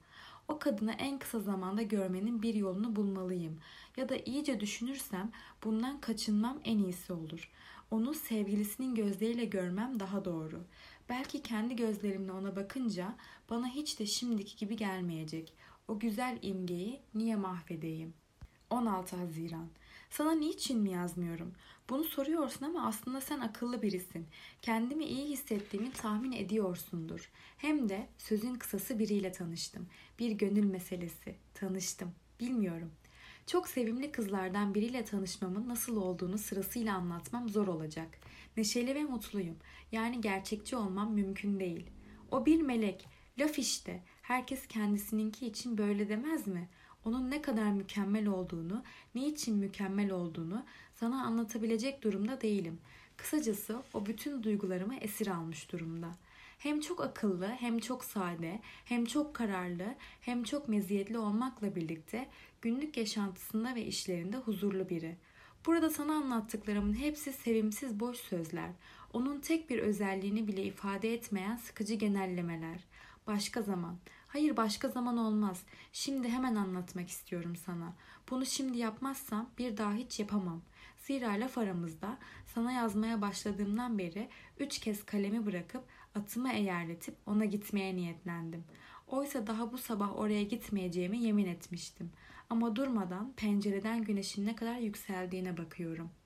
[0.48, 3.58] O kadını en kısa zamanda görmenin bir yolunu bulmalıyım.
[3.96, 5.30] Ya da iyice düşünürsem
[5.64, 7.50] bundan kaçınmam en iyisi olur.
[7.90, 10.60] Onu sevgilisinin gözleriyle görmem daha doğru.
[11.12, 13.16] Belki kendi gözlerimle ona bakınca
[13.50, 15.52] bana hiç de şimdiki gibi gelmeyecek.
[15.88, 18.14] O güzel imgeyi niye mahvedeyim?
[18.70, 19.68] 16 Haziran
[20.10, 21.52] sana niçin mi yazmıyorum?
[21.90, 24.26] Bunu soruyorsun ama aslında sen akıllı birisin.
[24.62, 27.30] Kendimi iyi hissettiğimi tahmin ediyorsundur.
[27.58, 29.88] Hem de sözün kısası biriyle tanıştım.
[30.18, 31.36] Bir gönül meselesi.
[31.54, 32.12] Tanıştım.
[32.40, 32.92] Bilmiyorum.
[33.46, 38.18] Çok sevimli kızlardan biriyle tanışmamın nasıl olduğunu sırasıyla anlatmam zor olacak.
[38.56, 39.56] Neşeli ve mutluyum.
[39.92, 41.86] Yani gerçekçi olmam mümkün değil.
[42.30, 43.08] O bir melek.
[43.38, 44.02] Laf işte.
[44.22, 46.68] Herkes kendisininki için böyle demez mi?''
[47.04, 48.82] onun ne kadar mükemmel olduğunu,
[49.14, 52.78] niçin mükemmel olduğunu sana anlatabilecek durumda değilim.
[53.16, 56.10] Kısacası o bütün duygularımı esir almış durumda.
[56.58, 62.28] Hem çok akıllı, hem çok sade, hem çok kararlı, hem çok meziyetli olmakla birlikte
[62.62, 65.16] günlük yaşantısında ve işlerinde huzurlu biri.
[65.66, 68.70] Burada sana anlattıklarımın hepsi sevimsiz boş sözler.
[69.12, 72.84] Onun tek bir özelliğini bile ifade etmeyen sıkıcı genellemeler.
[73.26, 73.96] Başka zaman,
[74.32, 75.62] Hayır başka zaman olmaz.
[75.92, 77.92] Şimdi hemen anlatmak istiyorum sana.
[78.30, 80.62] Bunu şimdi yapmazsam bir daha hiç yapamam.
[80.98, 82.18] Zira laf aramızda
[82.54, 88.64] sana yazmaya başladığımdan beri üç kez kalemi bırakıp atımı eğerletip ona gitmeye niyetlendim.
[89.12, 92.10] Oysa daha bu sabah oraya gitmeyeceğimi yemin etmiştim.
[92.50, 96.22] Ama durmadan pencereden güneşin ne kadar yükseldiğine bakıyorum.''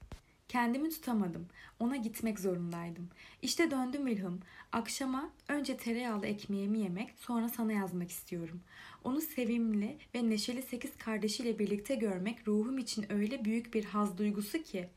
[0.49, 1.47] Kendimi tutamadım.
[1.79, 3.09] Ona gitmek zorundaydım.
[3.43, 4.41] İşte döndüm Wilhelm.
[4.73, 8.61] Akşama önce tereyağlı ekmeğimi yemek, sonra sana yazmak istiyorum.
[9.05, 14.63] Onu sevimli ve neşeli sekiz kardeşiyle birlikte görmek ruhum için öyle büyük bir haz duygusu
[14.63, 14.89] ki.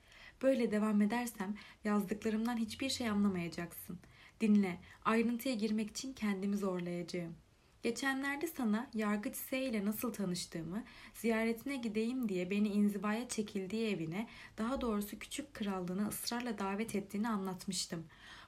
[0.41, 3.99] Böyle devam edersem yazdıklarımdan hiçbir şey anlamayacaksın.
[4.41, 7.48] Dinle, ayrıntıya girmek için kendimi zorlayacağım.''
[7.83, 14.81] Geçenlerde sana yargıç S ile nasıl tanıştığımı, ziyaretine gideyim diye beni inzivaya çekildiği evine, daha
[14.81, 18.05] doğrusu küçük krallığına ısrarla davet ettiğini anlatmıştım.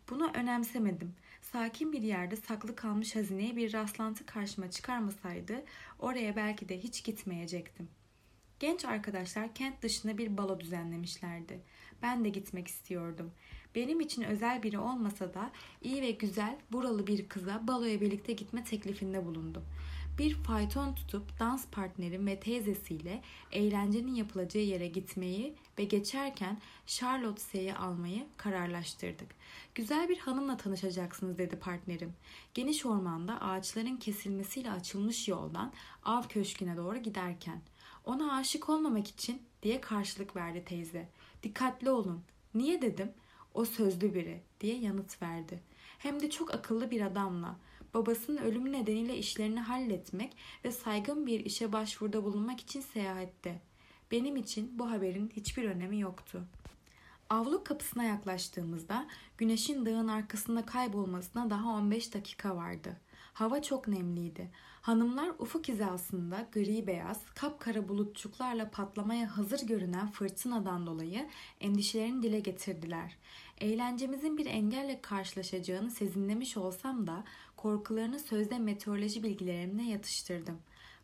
[0.10, 1.16] Bunu önemsemedim.
[1.42, 5.64] Sakin bir yerde saklı kalmış hazineye bir rastlantı karşıma çıkarmasaydı
[6.00, 7.90] oraya belki de hiç gitmeyecektim.
[8.60, 11.62] Genç arkadaşlar kent dışında bir balo düzenlemişlerdi.
[12.02, 13.32] Ben de gitmek istiyordum.
[13.76, 18.64] Benim için özel biri olmasa da iyi ve güzel buralı bir kıza baloya birlikte gitme
[18.64, 19.64] teklifinde bulundum.
[20.18, 27.76] Bir fayton tutup dans partnerim ve teyzesiyle eğlencenin yapılacağı yere gitmeyi ve geçerken Charlotte S'yi
[27.76, 29.28] almayı kararlaştırdık.
[29.76, 32.14] Güzel bir hanımla tanışacaksınız dedi partnerim.
[32.54, 37.62] Geniş ormanda ağaçların kesilmesiyle açılmış yoldan av köşküne doğru giderken.
[38.06, 41.10] Ona aşık olmamak için diye karşılık verdi teyze.
[41.44, 42.22] Dikkatli olun.
[42.54, 43.12] Niye dedim?
[43.54, 45.60] O sözlü biri diye yanıt verdi.
[45.98, 47.56] Hem de çok akıllı bir adamla.
[47.94, 53.62] Babasının ölümü nedeniyle işlerini halletmek ve saygın bir işe başvuruda bulunmak için seyahatte.
[54.12, 56.44] benim için bu haberin hiçbir önemi yoktu.
[57.30, 62.98] Avlu kapısına yaklaştığımızda güneşin dağın arkasında kaybolmasına daha 15 dakika vardı.
[63.34, 64.52] Hava çok nemliydi.
[64.82, 71.28] Hanımlar ufuk hizasında gri beyaz, kapkara bulutçuklarla patlamaya hazır görünen fırtınadan dolayı
[71.60, 73.18] endişelerini dile getirdiler.
[73.58, 77.24] Eğlencemizin bir engelle karşılaşacağını sezinlemiş olsam da
[77.58, 80.58] korkularını sözde meteoroloji bilgilerimle yatıştırdım.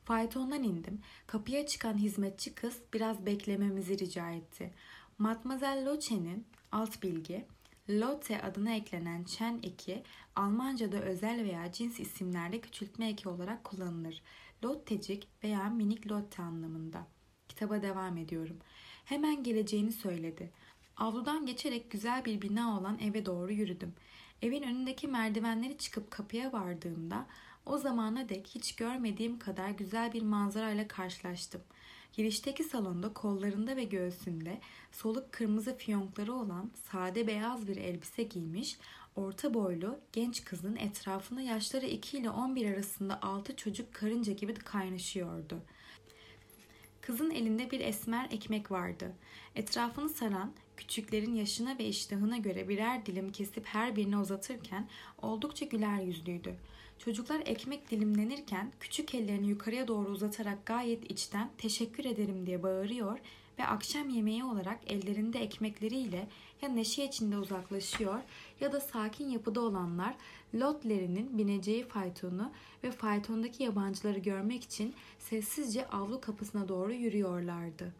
[0.06, 1.02] Faytondan indim.
[1.28, 4.74] Kapıya çıkan hizmetçi kız biraz beklememizi rica etti.
[5.18, 7.46] Matmazel Loche'nin alt bilgi,
[7.90, 10.04] Lotte adına eklenen Chen eki
[10.36, 14.22] Almanca'da özel veya cins isimlerde küçültme eki olarak kullanılır.
[14.64, 17.08] Lottecik veya minik Lotte anlamında.
[17.48, 18.58] Kitaba devam ediyorum.
[19.06, 20.52] Hemen geleceğini söyledi.
[20.98, 23.94] Avludan geçerek güzel bir bina olan eve doğru yürüdüm.
[24.42, 27.28] Evin önündeki merdivenleri çıkıp kapıya vardığımda
[27.66, 31.62] o zamana dek hiç görmediğim kadar güzel bir manzarayla karşılaştım.
[32.14, 34.60] Girişteki salonda kollarında ve göğsünde
[34.92, 38.78] soluk kırmızı fiyonkları olan sade beyaz bir elbise giymiş,
[39.16, 45.62] orta boylu genç kızın etrafında yaşları 2 ile 11 arasında 6 çocuk karınca gibi kaynaşıyordu.
[47.02, 49.12] Kızın elinde bir esmer ekmek vardı.
[49.56, 54.88] Etrafını saran küçüklerin yaşına ve iştahına göre birer dilim kesip her birine uzatırken
[55.22, 56.56] oldukça güler yüzlüydü.
[57.00, 63.20] Çocuklar ekmek dilimlenirken küçük ellerini yukarıya doğru uzatarak gayet içten teşekkür ederim diye bağırıyor
[63.60, 66.28] ve akşam yemeği olarak ellerinde ekmekleriyle
[66.62, 68.20] ya neşe içinde uzaklaşıyor
[68.60, 70.16] ya da sakin yapıda olanlar
[70.56, 72.52] lotlerinin bineceği faytonu
[72.84, 77.94] ve faytondaki yabancıları görmek için sessizce avlu kapısına doğru yürüyorlardı.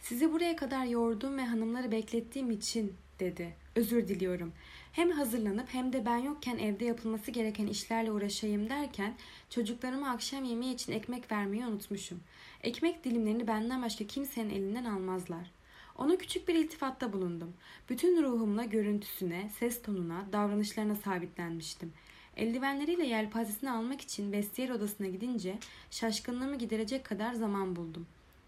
[0.00, 3.54] Sizi buraya kadar yordum ve hanımları beklettiğim için dedi.
[3.76, 4.52] Özür diliyorum.
[4.98, 9.14] Hem hazırlanıp hem de ben yokken evde yapılması gereken işlerle uğraşayım derken
[9.50, 12.20] çocuklarıma akşam yemeği için ekmek vermeyi unutmuşum.
[12.62, 15.50] Ekmek dilimlerini benden başka kimsenin elinden almazlar.
[15.98, 17.54] Ona küçük bir iltifatta bulundum.
[17.90, 21.92] Bütün ruhumla görüntüsüne, ses tonuna, davranışlarına sabitlenmiştim.
[22.36, 25.58] Eldivenleriyle yelpazesini almak için vestiyer odasına gidince
[25.90, 28.06] şaşkınlığımı giderecek kadar zaman buldum.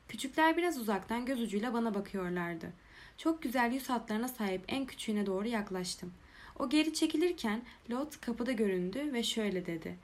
[0.09, 2.73] Küçükler biraz uzaktan göz ucuyla bana bakıyorlardı.
[3.19, 6.13] Çok güzel yüz hatlarına sahip en küçüğüne doğru yaklaştım.
[6.61, 9.97] O geri çekilirken Lot kapıda göründü ve şöyle dedi.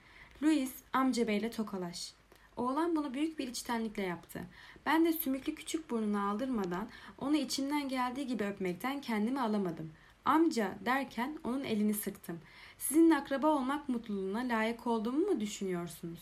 [0.43, 2.13] Louis amca beyle tokalaş.
[2.55, 4.41] Oğlan bunu büyük bir içtenlikle yaptı.
[4.85, 9.91] Ben de sümüklü küçük burnunu aldırmadan onu içimden geldiği gibi öpmekten kendimi alamadım.
[10.25, 12.39] Amca derken onun elini sıktım.
[12.77, 16.19] Sizinle akraba olmak mutluluğuna layık olduğumu mu düşünüyorsunuz?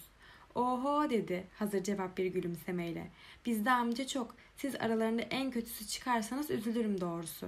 [0.55, 3.11] Oho dedi hazır cevap bir gülümsemeyle.
[3.45, 4.35] Bizde amca çok.
[4.57, 7.47] Siz aralarında en kötüsü çıkarsanız üzülürüm doğrusu.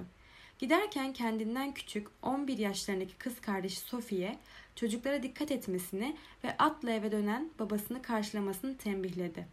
[0.58, 4.38] Giderken kendinden küçük 11 yaşlarındaki kız kardeşi Sophie'ye
[4.76, 9.46] çocuklara dikkat etmesini ve atla eve dönen babasını karşılamasını tembihledi.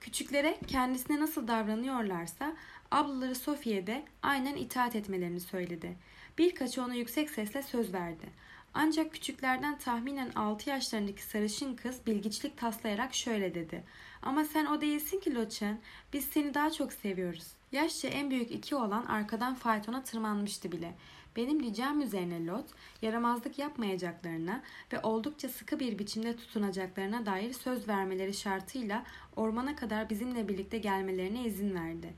[0.00, 2.56] Küçüklere kendisine nasıl davranıyorlarsa
[2.90, 5.96] ablaları Sophie'ye de aynen itaat etmelerini söyledi.
[6.38, 8.26] Birkaçı ona yüksek sesle söz verdi.
[8.74, 13.84] Ancak küçüklerden tahminen 6 yaşlarındaki sarışın kız bilgiçlik taslayarak şöyle dedi.
[14.22, 15.80] Ama sen o değilsin ki Loçen.
[16.12, 17.55] Biz seni daha çok seviyoruz.
[17.72, 20.94] Yaşça en büyük iki olan arkadan faytona tırmanmıştı bile.
[21.36, 22.66] Benim ricam üzerine Lot,
[23.02, 29.04] yaramazlık yapmayacaklarına ve oldukça sıkı bir biçimde tutunacaklarına dair söz vermeleri şartıyla
[29.36, 32.14] ormana kadar bizimle birlikte gelmelerine izin verdi.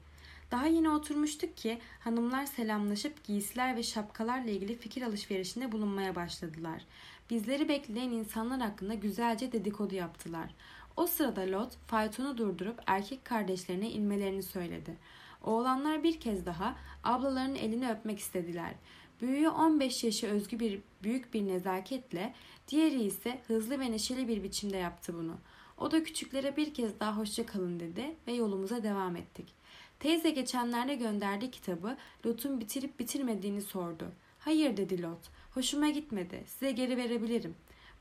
[0.50, 6.82] Daha yeni oturmuştuk ki hanımlar selamlaşıp giysiler ve şapkalarla ilgili fikir alışverişinde bulunmaya başladılar.
[7.30, 10.54] Bizleri bekleyen insanlar hakkında güzelce dedikodu yaptılar.
[10.96, 14.96] O sırada Lot faytonu durdurup erkek kardeşlerine inmelerini söyledi.
[15.44, 18.74] Oğlanlar bir kez daha ablalarının elini öpmek istediler.
[19.20, 22.34] Büyüğü 15 yaşı özgü bir büyük bir nezaketle,
[22.68, 25.36] diğeri ise hızlı ve neşeli bir biçimde yaptı bunu.
[25.78, 29.54] O da küçüklere bir kez daha hoşça kalın dedi ve yolumuza devam ettik.
[30.00, 31.96] Teyze geçenlerde gönderdiği kitabı
[32.26, 34.12] Lot'un bitirip bitirmediğini sordu.
[34.38, 35.18] Hayır dedi Lot.
[35.54, 36.44] Hoşuma gitmedi.
[36.46, 37.54] Size geri verebilirim.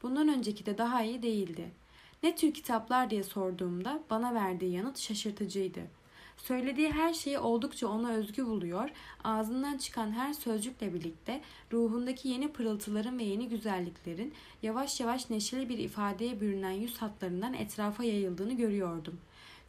[0.03, 1.71] Bundan önceki de daha iyi değildi.
[2.23, 5.79] Ne tür kitaplar diye sorduğumda bana verdiği yanıt şaşırtıcıydı.
[6.37, 8.89] Söylediği her şeyi oldukça ona özgü buluyor,
[9.23, 11.41] ağzından çıkan her sözcükle birlikte
[11.73, 18.03] ruhundaki yeni pırıltıların ve yeni güzelliklerin yavaş yavaş neşeli bir ifadeye bürünen yüz hatlarından etrafa
[18.03, 19.19] yayıldığını görüyordum.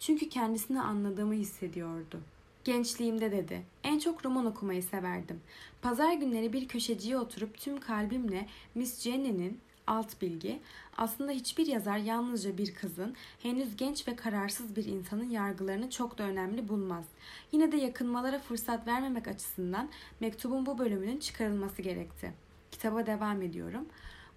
[0.01, 2.21] Çünkü kendisini anladığımı hissediyordu.
[2.65, 3.63] Gençliğimde dedi.
[3.85, 5.41] En çok roman okumayı severdim.
[5.83, 10.61] Pazar günleri bir köşeciye oturup tüm kalbimle Miss Jenny'nin alt bilgi
[10.97, 16.23] aslında hiçbir yazar yalnızca bir kızın henüz genç ve kararsız bir insanın yargılarını çok da
[16.23, 17.05] önemli bulmaz.
[17.53, 19.89] Yine de yakınmalara fırsat vermemek açısından
[20.21, 22.33] mektubun bu bölümünün çıkarılması gerekti.
[22.71, 23.87] Kitaba devam ediyorum.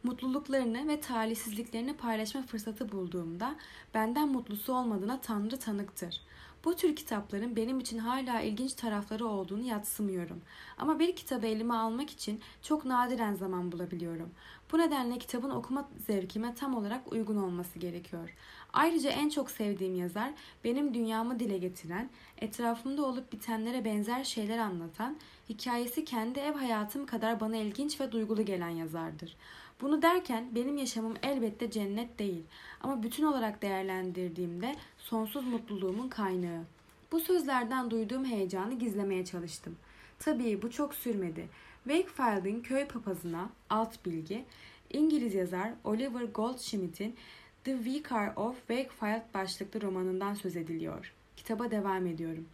[0.03, 3.55] Mutluluklarını ve talihsizliklerini paylaşma fırsatı bulduğumda
[3.93, 6.21] benden mutlusu olmadığına Tanrı tanıktır.
[6.66, 10.41] Bu tür kitapların benim için hala ilginç tarafları olduğunu yatsımıyorum.
[10.78, 14.30] Ama bir kitabı elime almak için çok nadiren zaman bulabiliyorum.
[14.72, 18.36] Bu nedenle kitabın okuma zevkime tam olarak uygun olması gerekiyor.
[18.74, 20.32] Ayrıca en çok sevdiğim yazar
[20.64, 25.18] benim dünyamı dile getiren, etrafımda olup bitenlere benzer şeyler anlatan,
[25.49, 29.36] hikayesi kendi ev hayatım kadar bana ilginç ve duygulu gelen yazardır.
[29.82, 32.43] Bunu derken benim yaşamım elbette cennet değil
[32.82, 36.63] ama bütün olarak değerlendirdiğimde sonsuz mutluluğumun kaynağı.
[37.11, 39.75] Bu sözlerden duyduğum heyecanı gizlemeye çalıştım.
[40.19, 41.47] Tabii bu çok sürmedi.
[41.84, 44.45] Wakefield'in köy papazına alt bilgi,
[44.93, 47.15] İngiliz yazar Oliver Goldsmith'in
[47.63, 51.13] The Vicar of Wakefield başlıklı romanından söz ediliyor.
[51.38, 52.45] Kitaba devam ediyorum.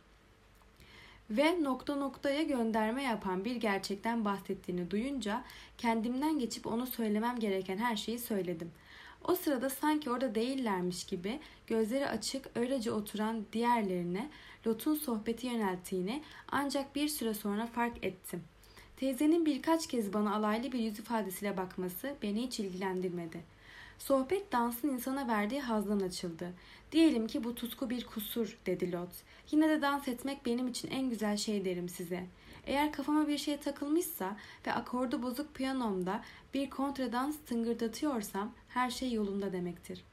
[1.29, 5.43] Ve nokta noktaya gönderme yapan bir gerçekten bahsettiğini duyunca
[5.77, 8.71] kendimden geçip onu söylemem gereken her şeyi söyledim.
[9.27, 14.29] O sırada sanki orada değillermiş gibi gözleri açık öylece oturan diğerlerine
[14.67, 18.43] Lot'un sohbeti yönelttiğini ancak bir süre sonra fark ettim.
[18.97, 23.56] Teyzenin birkaç kez bana alaylı bir yüz ifadesiyle bakması beni hiç ilgilendirmedi.''
[23.99, 26.53] Sohbet dansın insana verdiği hazdan açıldı.
[26.91, 29.09] Diyelim ki bu tutku bir kusur dedi Lot.
[29.51, 32.25] Yine de dans etmek benim için en güzel şey derim size.
[32.65, 34.37] Eğer kafama bir şey takılmışsa
[34.67, 36.23] ve akordu bozuk piyanomda
[36.53, 40.03] bir kontradans tıngırdatıyorsam her şey yolunda demektir.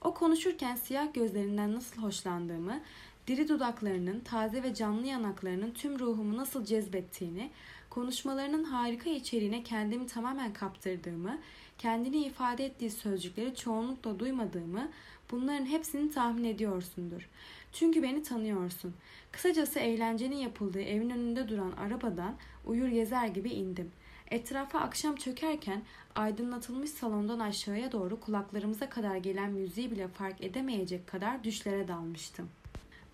[0.00, 2.80] O konuşurken siyah gözlerinden nasıl hoşlandığımı,
[3.26, 7.50] diri dudaklarının, taze ve canlı yanaklarının tüm ruhumu nasıl cezbettiğini,
[7.90, 11.38] konuşmalarının harika içeriğine kendimi tamamen kaptırdığımı,
[11.78, 14.88] kendini ifade ettiği sözcükleri çoğunlukla duymadığımı,
[15.30, 17.28] bunların hepsini tahmin ediyorsundur.
[17.72, 18.94] Çünkü beni tanıyorsun.
[19.32, 22.34] Kısacası eğlencenin yapıldığı evin önünde duran arabadan
[22.66, 23.90] uyur gezer gibi indim.
[24.30, 25.82] Etrafa akşam çökerken
[26.14, 32.48] aydınlatılmış salondan aşağıya doğru kulaklarımıza kadar gelen müziği bile fark edemeyecek kadar düşlere dalmıştım.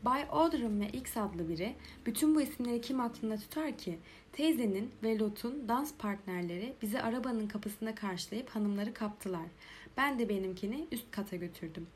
[0.05, 1.75] Bay Oldham ve X adlı biri
[2.07, 3.99] bütün bu isimleri kim aklında tutar ki?
[4.33, 9.47] Teyzenin ve Lot'un dans partnerleri bizi arabanın kapısında karşılayıp hanımları kaptılar.
[9.97, 11.87] Ben de benimkini üst kata götürdüm.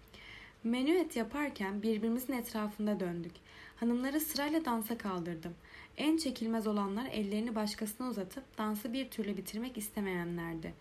[0.65, 3.33] Menüet yaparken birbirimizin etrafında döndük.
[3.77, 5.55] Hanımları sırayla dansa kaldırdım.
[5.97, 10.75] En çekilmez olanlar ellerini başkasına uzatıp dansı bir türlü bitirmek istemeyenlerdi.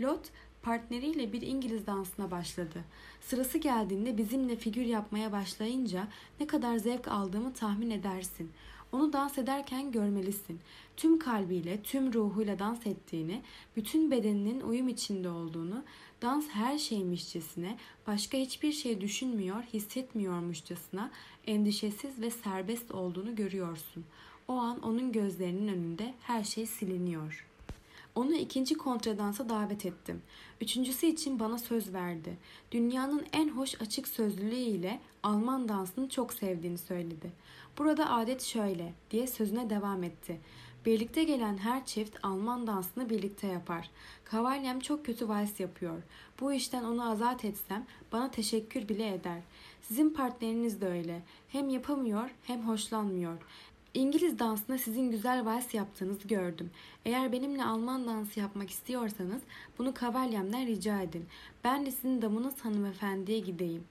[0.00, 0.30] Lot
[0.64, 2.84] partneriyle bir İngiliz dansına başladı.
[3.20, 6.08] Sırası geldiğinde bizimle figür yapmaya başlayınca
[6.40, 8.50] ne kadar zevk aldığımı tahmin edersin.
[8.92, 10.60] Onu dans ederken görmelisin.
[10.96, 13.42] Tüm kalbiyle, tüm ruhuyla dans ettiğini,
[13.76, 15.84] bütün bedeninin uyum içinde olduğunu,
[16.22, 21.10] dans her şeymişçesine, başka hiçbir şey düşünmüyor, hissetmiyormuşçasına,
[21.46, 24.04] endişesiz ve serbest olduğunu görüyorsun.
[24.48, 27.53] O an onun gözlerinin önünde her şey siliniyor.''
[28.14, 30.22] Onu ikinci kontradansa davet ettim.
[30.60, 32.36] Üçüncüsü için bana söz verdi.
[32.72, 37.32] Dünyanın en hoş açık sözlülüğüyle Alman dansını çok sevdiğini söyledi.
[37.78, 40.40] Burada adet şöyle diye sözüne devam etti.
[40.86, 43.90] Birlikte gelen her çift Alman dansını birlikte yapar.
[44.24, 46.02] Kavalyem çok kötü vals yapıyor.
[46.40, 49.40] Bu işten onu azat etsem bana teşekkür bile eder.
[49.82, 51.22] Sizin partneriniz de öyle.
[51.48, 53.38] Hem yapamıyor hem hoşlanmıyor.
[53.94, 56.70] İngiliz dansında sizin güzel vals yaptığınızı gördüm.
[57.04, 59.42] Eğer benimle Alman dansı yapmak istiyorsanız
[59.78, 61.26] bunu kavalyemden rica edin.
[61.64, 63.84] Ben de sizin damınız hanımefendiye gideyim.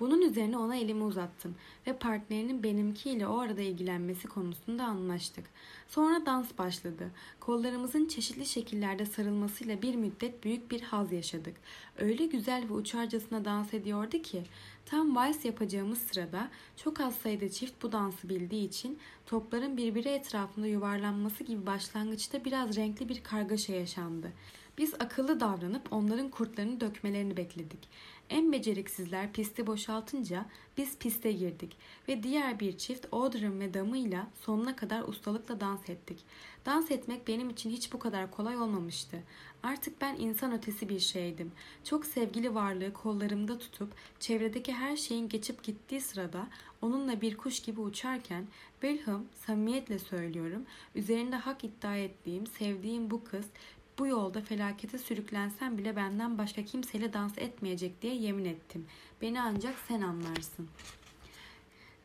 [0.00, 1.54] Bunun üzerine ona elimi uzattım
[1.86, 5.44] ve partnerinin benimkiyle o arada ilgilenmesi konusunda anlaştık.
[5.88, 7.10] Sonra dans başladı.
[7.40, 11.56] Kollarımızın çeşitli şekillerde sarılmasıyla bir müddet büyük bir haz yaşadık.
[11.98, 14.42] Öyle güzel ve uçarcasına dans ediyordu ki
[14.86, 20.66] Tam vals yapacağımız sırada çok az sayıda çift bu dansı bildiği için topların birbiri etrafında
[20.66, 24.32] yuvarlanması gibi başlangıçta biraz renkli bir kargaşa yaşandı.
[24.78, 27.88] Biz akıllı davranıp onların kurtlarını dökmelerini bekledik.
[28.30, 30.46] En beceriksizler pisti boşaltınca
[30.76, 31.76] biz piste girdik
[32.08, 36.18] ve diğer bir çift Audrey ve damıyla sonuna kadar ustalıkla dans ettik.
[36.66, 39.22] Dans etmek benim için hiç bu kadar kolay olmamıştı.
[39.62, 41.52] Artık ben insan ötesi bir şeydim.
[41.84, 46.46] Çok sevgili varlığı kollarımda tutup çevredeki her şeyin geçip gittiği sırada
[46.82, 48.46] onunla bir kuş gibi uçarken
[48.80, 50.62] Wilhelm samimiyetle söylüyorum
[50.94, 53.46] üzerinde hak iddia ettiğim, sevdiğim bu kız
[53.98, 58.86] bu yolda felakete sürüklensem bile benden başka kimseyle dans etmeyecek diye yemin ettim.
[59.22, 60.68] Beni ancak sen anlarsın.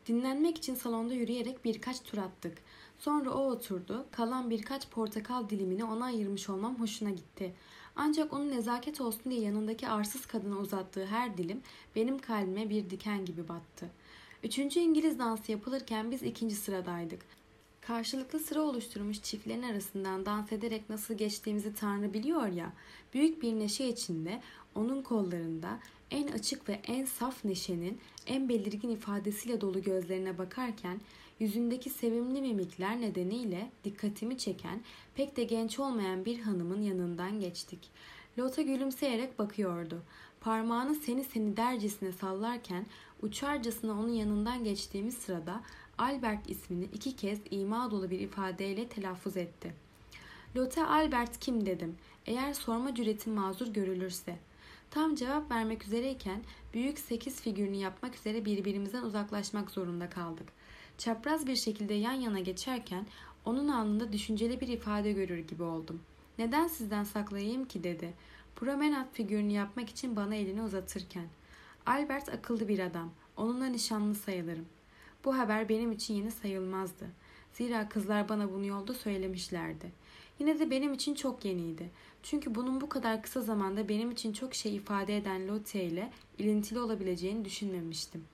[0.06, 2.58] Dinlenmek için salonda yürüyerek birkaç tur attık.
[2.98, 4.06] Sonra o oturdu.
[4.10, 7.54] Kalan birkaç portakal dilimini ona ayırmış olmam hoşuna gitti.
[7.96, 11.62] Ancak onun nezaket olsun diye yanındaki arsız kadına uzattığı her dilim
[11.96, 13.90] benim kalbime bir diken gibi battı.
[14.42, 17.39] Üçüncü İngiliz dansı yapılırken biz ikinci sıradaydık.
[17.80, 22.72] Karşılıklı sıra oluşturmuş çiftlerin arasından dans ederek nasıl geçtiğimizi Tanrı biliyor ya,
[23.14, 24.40] büyük bir neşe içinde
[24.74, 25.78] onun kollarında
[26.10, 31.00] en açık ve en saf neşenin en belirgin ifadesiyle dolu gözlerine bakarken
[31.40, 34.80] yüzündeki sevimli mimikler nedeniyle dikkatimi çeken
[35.14, 37.90] pek de genç olmayan bir hanımın yanından geçtik.
[38.38, 40.02] Lota gülümseyerek bakıyordu.
[40.40, 42.86] Parmağını seni seni dercesine sallarken
[43.22, 45.60] uçarcasına onun yanından geçtiğimiz sırada
[46.00, 49.72] Albert ismini iki kez ima dolu bir ifadeyle telaffuz etti.
[50.56, 51.96] Lotte Albert kim dedim.
[52.26, 54.36] Eğer sorma cüretin mazur görülürse.
[54.90, 56.42] Tam cevap vermek üzereyken
[56.74, 60.48] büyük sekiz figürünü yapmak üzere birbirimizden uzaklaşmak zorunda kaldık.
[60.98, 63.06] Çapraz bir şekilde yan yana geçerken
[63.44, 66.00] onun alnında düşünceli bir ifade görür gibi oldum.
[66.38, 68.14] Neden sizden saklayayım ki dedi.
[68.56, 71.26] Promenat figürünü yapmak için bana elini uzatırken.
[71.86, 73.10] Albert akıllı bir adam.
[73.36, 74.66] Onunla nişanlı sayılırım.
[75.24, 77.06] Bu haber benim için yeni sayılmazdı.
[77.52, 79.92] Zira kızlar bana bunu yolda söylemişlerdi.
[80.38, 81.90] Yine de benim için çok yeniydi.
[82.22, 86.78] Çünkü bunun bu kadar kısa zamanda benim için çok şey ifade eden Lotte ile ilintili
[86.78, 88.24] olabileceğini düşünmemiştim.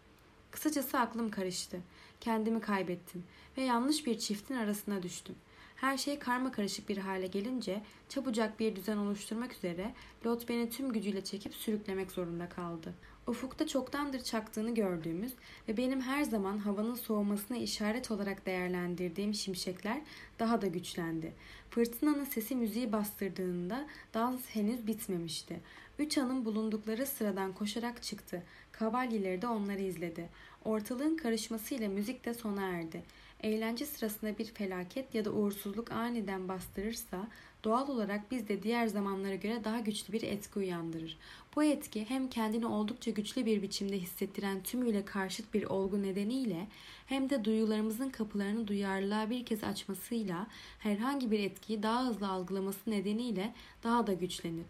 [0.50, 1.80] Kısacası aklım karıştı.
[2.20, 3.24] Kendimi kaybettim
[3.58, 5.34] ve yanlış bir çiftin arasına düştüm.
[5.76, 9.94] Her şey karma karışık bir hale gelince çabucak bir düzen oluşturmak üzere
[10.26, 12.94] Lot beni tüm gücüyle çekip sürüklemek zorunda kaldı.
[13.26, 15.32] Ufukta çoktandır çaktığını gördüğümüz
[15.68, 20.00] ve benim her zaman havanın soğumasına işaret olarak değerlendirdiğim şimşekler
[20.38, 21.32] daha da güçlendi.
[21.70, 25.60] Fırtınanın sesi müziği bastırdığında dans henüz bitmemişti.
[25.98, 28.42] Üç hanım bulundukları sıradan koşarak çıktı.
[28.72, 30.28] Kavalyeleri de onları izledi.
[30.64, 33.02] Ortalığın karışmasıyla müzik de sona erdi.
[33.42, 37.28] Eğlence sırasında bir felaket ya da uğursuzluk aniden bastırırsa
[37.64, 41.18] doğal olarak bizde diğer zamanlara göre daha güçlü bir etki uyandırır.
[41.56, 46.66] Bu etki hem kendini oldukça güçlü bir biçimde hissettiren tümüyle karşıt bir olgu nedeniyle
[47.06, 50.46] hem de duyularımızın kapılarını duyarlılığa bir kez açmasıyla
[50.78, 54.66] herhangi bir etkiyi daha hızlı algılaması nedeniyle daha da güçlenir.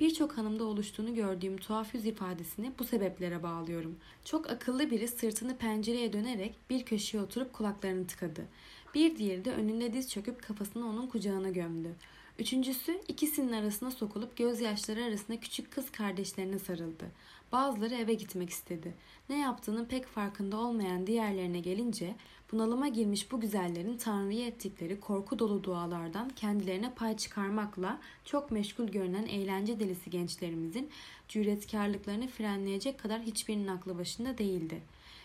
[0.00, 3.96] Birçok hanımda oluştuğunu gördüğüm tuhaf yüz ifadesini bu sebeplere bağlıyorum.
[4.24, 8.46] Çok akıllı biri sırtını pencereye dönerek bir köşeye oturup kulaklarını tıkadı.
[8.94, 11.94] Bir diğeri de önünde diz çöküp kafasını onun kucağına gömdü.
[12.40, 17.04] Üçüncüsü ikisinin arasına sokulup gözyaşları arasında küçük kız kardeşlerine sarıldı.
[17.52, 18.94] Bazıları eve gitmek istedi.
[19.28, 22.14] Ne yaptığının pek farkında olmayan diğerlerine gelince
[22.52, 29.26] bunalıma girmiş bu güzellerin Tanrı'ya ettikleri korku dolu dualardan kendilerine pay çıkarmakla çok meşgul görünen
[29.26, 30.90] eğlence delisi gençlerimizin
[31.28, 34.82] cüretkarlıklarını frenleyecek kadar hiçbirinin aklı başında değildi.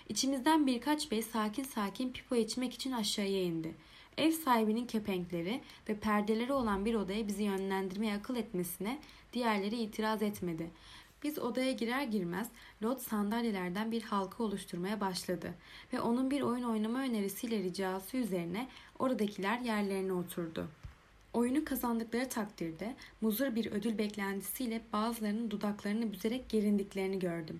[0.10, 3.76] İçimizden birkaç bey sakin sakin pipo içmek için aşağıya indi.
[4.18, 9.00] Ev sahibinin kepenkleri ve perdeleri olan bir odaya bizi yönlendirmeye akıl etmesine
[9.34, 10.70] diğerleri itiraz etmedi.
[11.24, 12.48] Biz odaya girer girmez
[12.84, 15.54] Lot sandalyelerden bir halka oluşturmaya başladı
[15.94, 18.68] ve onun bir oyun oynama önerisiyle ricası üzerine
[19.00, 20.68] oradakiler yerlerine oturdu.
[21.34, 27.60] Oyunu kazandıkları takdirde muzur bir ödül beklentisiyle bazılarının dudaklarını büzerek gerindiklerini gördüm.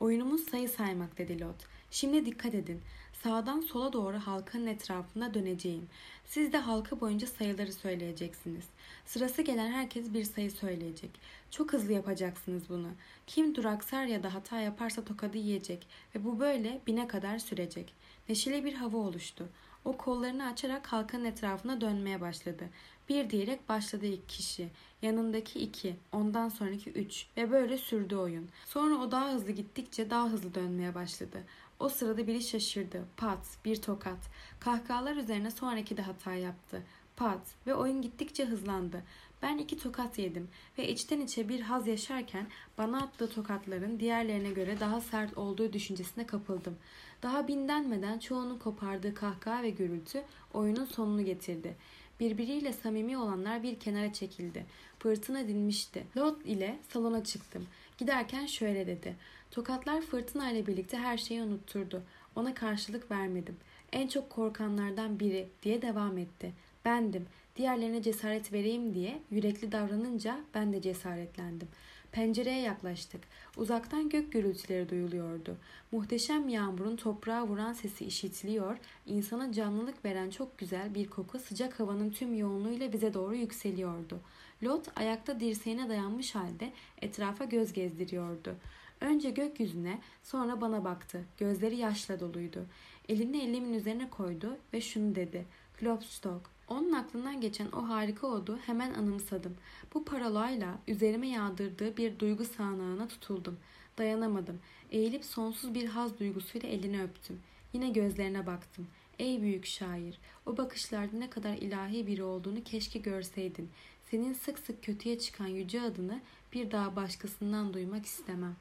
[0.00, 1.56] Oyunumuz sayı saymak dedi Lot.
[1.90, 2.80] Şimdi dikkat edin.
[3.22, 5.88] Sağdan sola doğru halkanın etrafında döneceğim.
[6.24, 8.64] Siz de halka boyunca sayıları söyleyeceksiniz.
[9.06, 11.10] Sırası gelen herkes bir sayı söyleyecek.
[11.50, 12.88] Çok hızlı yapacaksınız bunu.
[13.26, 17.94] Kim duraksar ya da hata yaparsa tokadı yiyecek ve bu böyle bine kadar sürecek.
[18.28, 19.48] Neşeli bir hava oluştu.
[19.84, 22.64] O kollarını açarak halkanın etrafına dönmeye başladı.
[23.08, 24.68] Bir diyerek başladı ilk kişi.
[25.02, 28.48] Yanındaki iki, ondan sonraki üç ve böyle sürdü oyun.
[28.66, 31.42] Sonra o daha hızlı gittikçe daha hızlı dönmeye başladı.
[31.80, 33.04] O sırada biri şaşırdı.
[33.16, 34.18] Pat, bir tokat.
[34.60, 36.82] Kahkahalar üzerine sonraki de hata yaptı.
[37.16, 39.02] Pat ve oyun gittikçe hızlandı.
[39.42, 40.48] Ben iki tokat yedim
[40.78, 42.46] ve içten içe bir haz yaşarken
[42.78, 46.76] bana attığı tokatların diğerlerine göre daha sert olduğu düşüncesine kapıldım.
[47.22, 50.22] Daha bindenmeden çoğunun kopardığı kahkaha ve gürültü
[50.54, 51.76] oyunun sonunu getirdi.
[52.20, 54.66] Birbiriyle samimi olanlar bir kenara çekildi.
[54.98, 56.06] Fırtına dinmişti.
[56.16, 57.66] Lot ile salona çıktım.
[57.98, 59.16] Giderken şöyle dedi.
[59.50, 62.02] Tokatlar fırtına ile birlikte her şeyi unutturdu.
[62.36, 63.56] Ona karşılık vermedim.
[63.92, 66.52] En çok korkanlardan biri diye devam etti.
[66.84, 67.26] Bendim.
[67.56, 71.68] Diğerlerine cesaret vereyim diye yürekli davranınca ben de cesaretlendim.
[72.12, 73.20] Pencereye yaklaştık.
[73.56, 75.56] Uzaktan gök gürültüleri duyuluyordu.
[75.92, 78.76] Muhteşem yağmurun toprağa vuran sesi işitiliyor,
[79.06, 84.20] insana canlılık veren çok güzel bir koku sıcak havanın tüm yoğunluğuyla bize doğru yükseliyordu.
[84.62, 88.56] Lot ayakta dirseğine dayanmış halde etrafa göz gezdiriyordu.
[89.00, 91.24] Önce gökyüzüne, sonra bana baktı.
[91.38, 92.66] Gözleri yaşla doluydu.
[93.08, 95.46] Elini elimin üzerine koydu ve şunu dedi.
[95.80, 96.50] Klopstock.
[96.68, 99.56] Onun aklından geçen o harika odu hemen anımsadım.
[99.94, 103.58] Bu parolayla üzerime yağdırdığı bir duygu sağanağına tutuldum.
[103.98, 104.58] Dayanamadım.
[104.90, 107.40] Eğilip sonsuz bir haz duygusuyla elini öptüm.
[107.72, 108.86] Yine gözlerine baktım.
[109.18, 113.70] Ey büyük şair, o bakışlarda ne kadar ilahi biri olduğunu keşke görseydin.
[114.16, 116.20] Senin sık sık kötüye çıkan yüce adını
[116.52, 118.56] bir daha başkasından duymak istemem.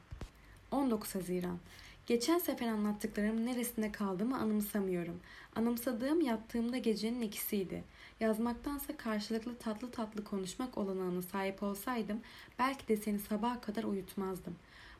[0.72, 1.58] 19 Haziran
[2.06, 5.20] Geçen sefer anlattıklarım neresinde kaldığımı anımsamıyorum.
[5.56, 7.84] Anımsadığım yattığımda gecenin ikisiydi.
[8.20, 12.20] Yazmaktansa karşılıklı tatlı tatlı konuşmak olanağına sahip olsaydım
[12.60, 14.56] belki de seni sabaha kadar uyutmazdım.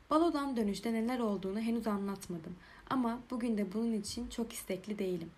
[0.10, 2.56] Balodan dönüşte neler olduğunu henüz anlatmadım.
[2.90, 5.30] Ama bugün de bunun için çok istekli değilim.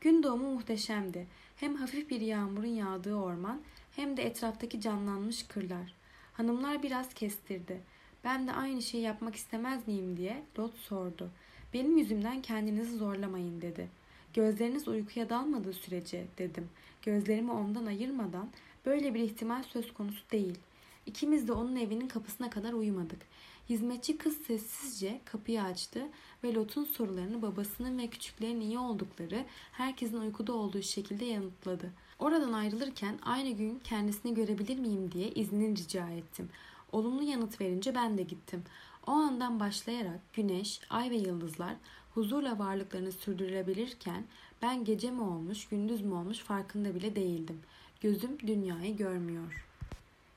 [0.00, 1.26] Gün doğumu muhteşemdi.
[1.56, 3.60] Hem hafif bir yağmurun yağdığı orman
[3.96, 5.94] hem de etraftaki canlanmış kırlar.
[6.32, 7.80] Hanımlar biraz kestirdi.
[8.24, 11.30] Ben de aynı şeyi yapmak istemez miyim diye Lot sordu.
[11.74, 13.88] Benim yüzümden kendinizi zorlamayın dedi.
[14.34, 16.68] Gözleriniz uykuya dalmadığı sürece dedim.
[17.02, 18.48] Gözlerimi ondan ayırmadan
[18.86, 20.58] böyle bir ihtimal söz konusu değil.
[21.06, 23.22] İkimiz de onun evinin kapısına kadar uyumadık.
[23.68, 26.08] Hizmetçi kız sessizce kapıyı açtı
[26.44, 31.92] ve Lot'un sorularını babasının ve küçüklerin iyi oldukları, herkesin uykuda olduğu şekilde yanıtladı.
[32.18, 36.48] Oradan ayrılırken aynı gün kendisini görebilir miyim diye iznini rica ettim.
[36.92, 38.62] Olumlu yanıt verince ben de gittim.
[39.06, 41.74] O andan başlayarak güneş, ay ve yıldızlar
[42.14, 44.24] huzurla varlıklarını sürdürülebilirken
[44.62, 47.60] ben gece mi olmuş, gündüz mü olmuş farkında bile değildim.
[48.00, 49.66] Gözüm dünyayı görmüyor.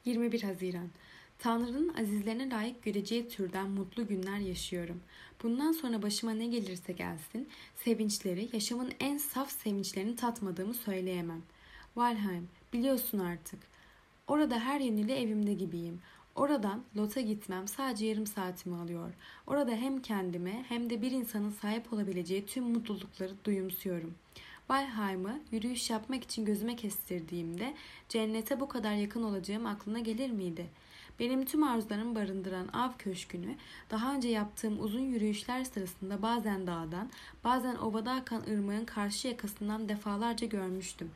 [0.05, 0.87] 21 Haziran
[1.39, 5.01] Tanrı'nın azizlerine layık göreceği türden mutlu günler yaşıyorum.
[5.43, 11.41] Bundan sonra başıma ne gelirse gelsin, sevinçleri, yaşamın en saf sevinçlerini tatmadığımı söyleyemem.
[11.99, 13.59] Valheim, biliyorsun artık.
[14.27, 15.99] Orada her yönüyle evimde gibiyim.
[16.35, 19.13] Oradan Lot'a gitmem sadece yarım saatimi alıyor.
[19.47, 24.13] Orada hem kendime hem de bir insanın sahip olabileceği tüm mutlulukları duyumsuyorum.
[24.69, 27.73] Valheim'ı yürüyüş yapmak için gözüme kestirdiğimde
[28.09, 30.65] cennete bu kadar yakın olacağım aklına gelir miydi?
[31.19, 33.55] Benim tüm arzularımı barındıran av köşkünü
[33.91, 37.09] daha önce yaptığım uzun yürüyüşler sırasında bazen dağdan,
[37.43, 41.11] bazen ovada akan ırmağın karşı yakasından defalarca görmüştüm.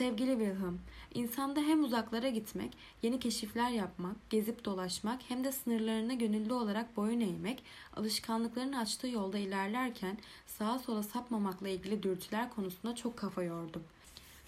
[0.00, 0.78] Sevgili Wilhelm,
[1.14, 2.72] insanda hem uzaklara gitmek,
[3.02, 7.62] yeni keşifler yapmak, gezip dolaşmak hem de sınırlarına gönüllü olarak boyun eğmek,
[7.96, 13.82] alışkanlıkların açtığı yolda ilerlerken sağa sola sapmamakla ilgili dürtüler konusunda çok kafa yordum.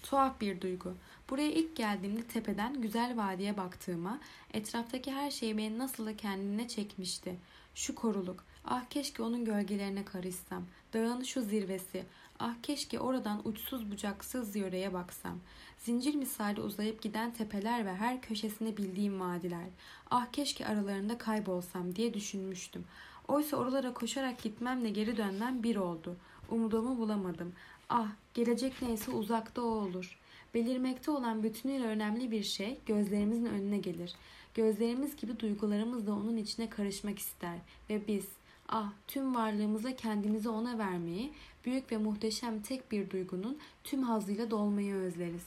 [0.03, 0.93] Tuhaf bir duygu.
[1.29, 4.19] Buraya ilk geldiğimde tepeden güzel vadiye baktığıma,
[4.53, 7.35] etraftaki her şey beni nasıl da kendine çekmişti.
[7.75, 10.63] Şu koruluk, ah keşke onun gölgelerine karışsam.
[10.93, 12.05] Dağın şu zirvesi,
[12.39, 15.39] Ah keşke oradan uçsuz bucaksız yöreye baksam.
[15.77, 19.65] Zincir misali uzayıp giden tepeler ve her köşesini bildiğim vadiler.
[20.11, 22.85] Ah keşke aralarında kaybolsam diye düşünmüştüm.
[23.27, 26.15] Oysa oralara koşarak gitmemle geri dönmem bir oldu.
[26.49, 27.53] Umudumu bulamadım.
[27.89, 30.19] Ah gelecek neyse uzakta o olur.
[30.53, 34.15] Belirmekte olan bütünüyle önemli bir şey gözlerimizin önüne gelir.
[34.53, 37.57] Gözlerimiz gibi duygularımız da onun içine karışmak ister
[37.89, 38.25] ve biz
[38.69, 41.33] Ah, tüm varlığımızla kendimizi ona vermeyi,
[41.65, 45.45] büyük ve muhteşem tek bir duygunun tüm hazıyla dolmayı özleriz.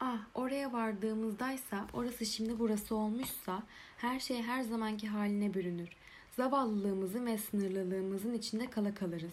[0.00, 3.62] Ah, oraya vardığımızdaysa, orası şimdi burası olmuşsa,
[3.96, 5.88] her şey her zamanki haline bürünür.
[6.36, 9.32] Zavallılığımızın ve sınırlılığımızın içinde kala kalırız.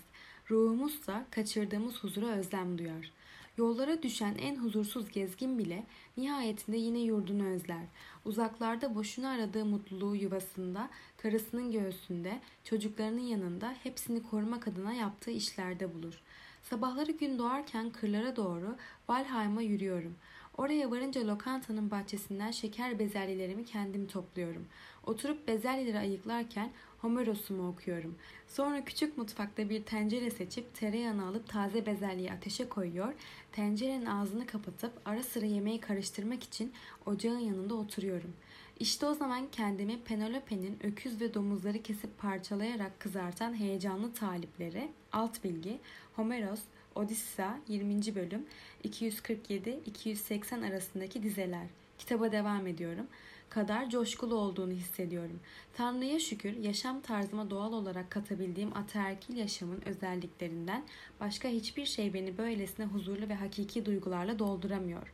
[0.49, 3.11] Ruhumuzsa kaçırdığımız huzura özlem duyar.
[3.57, 5.83] Yollara düşen en huzursuz gezgin bile
[6.17, 7.83] nihayetinde yine yurdunu özler.
[8.25, 10.89] Uzaklarda boşuna aradığı mutluluğu yuvasında,
[11.21, 16.21] karısının göğsünde, çocuklarının yanında hepsini korumak adına yaptığı işlerde bulur.
[16.63, 18.75] Sabahları gün doğarken kırlara doğru
[19.09, 20.15] Valheim'a yürüyorum.
[20.57, 24.65] Oraya varınca lokantanın bahçesinden şeker bezelyelerimi kendim topluyorum.
[25.05, 28.15] Oturup bezelyeleri ayıklarken Homeros'umu okuyorum.
[28.47, 33.13] Sonra küçük mutfakta bir tencere seçip tereyağını alıp taze bezelyeyi ateşe koyuyor.
[33.51, 36.73] Tencerenin ağzını kapatıp ara sıra yemeği karıştırmak için
[37.05, 38.33] ocağın yanında oturuyorum.
[38.81, 45.79] İşte o zaman kendimi Penelope'nin öküz ve domuzları kesip parçalayarak kızartan heyecanlı talipleri, alt bilgi,
[46.15, 46.59] Homeros,
[46.95, 48.15] Odissa 20.
[48.15, 48.45] bölüm
[48.83, 51.67] 247-280 arasındaki dizeler.
[51.97, 53.07] Kitaba devam ediyorum
[53.49, 55.39] kadar coşkulu olduğunu hissediyorum.
[55.73, 60.83] Tanrı'ya şükür yaşam tarzıma doğal olarak katabildiğim ataerkil yaşamın özelliklerinden
[61.19, 65.13] başka hiçbir şey beni böylesine huzurlu ve hakiki duygularla dolduramıyor.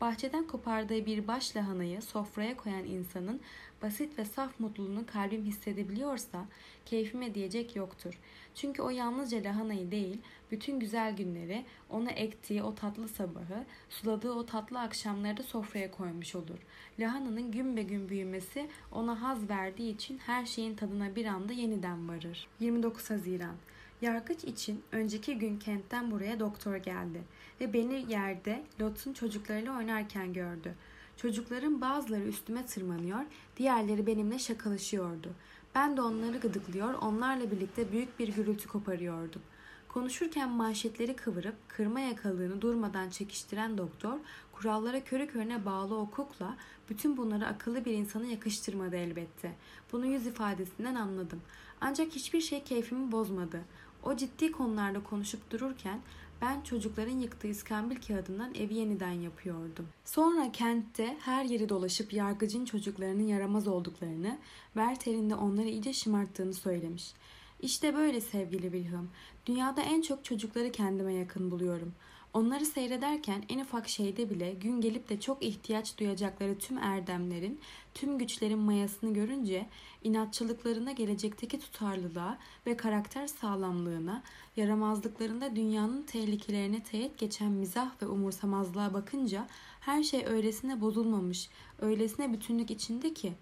[0.00, 3.40] Bahçeden kopardığı bir baş lahanayı sofraya koyan insanın
[3.82, 6.44] basit ve saf mutluluğunu kalbim hissedebiliyorsa
[6.86, 8.20] keyfime diyecek yoktur.
[8.54, 10.18] Çünkü o yalnızca lahanayı değil,
[10.50, 16.34] bütün güzel günleri, ona ektiği o tatlı sabahı, suladığı o tatlı akşamları da sofraya koymuş
[16.34, 16.58] olur.
[16.98, 22.08] Lahananın gün be gün büyümesi ona haz verdiği için her şeyin tadına bir anda yeniden
[22.08, 22.48] varır.
[22.60, 23.54] 29 Haziran
[24.02, 27.22] Yargıç için önceki gün kentten buraya doktor geldi
[27.60, 30.74] ve beni yerde Lot'un çocuklarıyla oynarken gördü.
[31.16, 33.20] Çocukların bazıları üstüme tırmanıyor,
[33.56, 35.28] diğerleri benimle şakalaşıyordu.
[35.74, 39.42] Ben de onları gıdıklıyor, onlarla birlikte büyük bir gürültü koparıyordum.
[39.88, 44.18] Konuşurken manşetleri kıvırıp kırma yakalığını durmadan çekiştiren doktor,
[44.52, 46.56] kurallara körü körüne bağlı o kukla
[46.88, 49.52] bütün bunları akıllı bir insana yakıştırmadı elbette.
[49.92, 51.40] Bunu yüz ifadesinden anladım.
[51.80, 53.60] Ancak hiçbir şey keyfimi bozmadı.
[54.04, 56.00] O ciddi konularda konuşup dururken
[56.42, 59.88] ben çocukların yıktığı iskambil kağıdından evi yeniden yapıyordum.
[60.04, 64.38] Sonra kentte her yeri dolaşıp yargıcın çocuklarının yaramaz olduklarını,
[64.74, 67.12] Werther'in de onları iyice şımarttığını söylemiş.
[67.60, 69.08] İşte böyle sevgili Wilhelm.
[69.46, 71.92] Dünyada en çok çocukları kendime yakın buluyorum.
[72.34, 77.60] Onları seyrederken en ufak şeyde bile gün gelip de çok ihtiyaç duyacakları tüm erdemlerin,
[77.94, 79.66] tüm güçlerin mayasını görünce
[80.04, 84.22] inatçılıklarına gelecekteki tutarlılığa ve karakter sağlamlığına,
[84.56, 89.46] yaramazlıklarında dünyanın tehlikelerine teğet geçen mizah ve umursamazlığa bakınca
[89.80, 91.48] her şey öylesine bozulmamış,
[91.80, 93.32] öylesine bütünlük içinde ki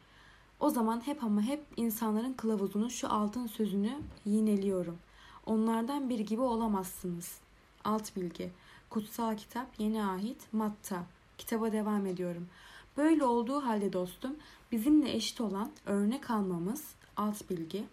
[0.61, 4.99] o zaman hep ama hep insanların kılavuzunun şu altın sözünü yineliyorum.
[5.47, 7.39] Onlardan bir gibi olamazsınız.
[7.85, 8.51] Alt bilgi.
[8.91, 11.03] Kutsal kitap, yeni ahit, matta.
[11.39, 12.49] Kitaba devam ediyorum.
[12.97, 14.37] Böyle olduğu halde dostum,
[14.73, 16.85] bizimle eşit olan örnek almamız,
[17.17, 17.85] alt bilgi.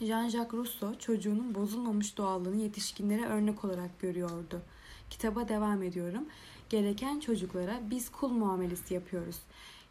[0.00, 4.60] Jean-Jacques Rousseau çocuğunun bozulmamış doğallığını yetişkinlere örnek olarak görüyordu.
[5.10, 6.24] Kitaba devam ediyorum.
[6.70, 9.36] Gereken çocuklara biz kul muamelesi yapıyoruz.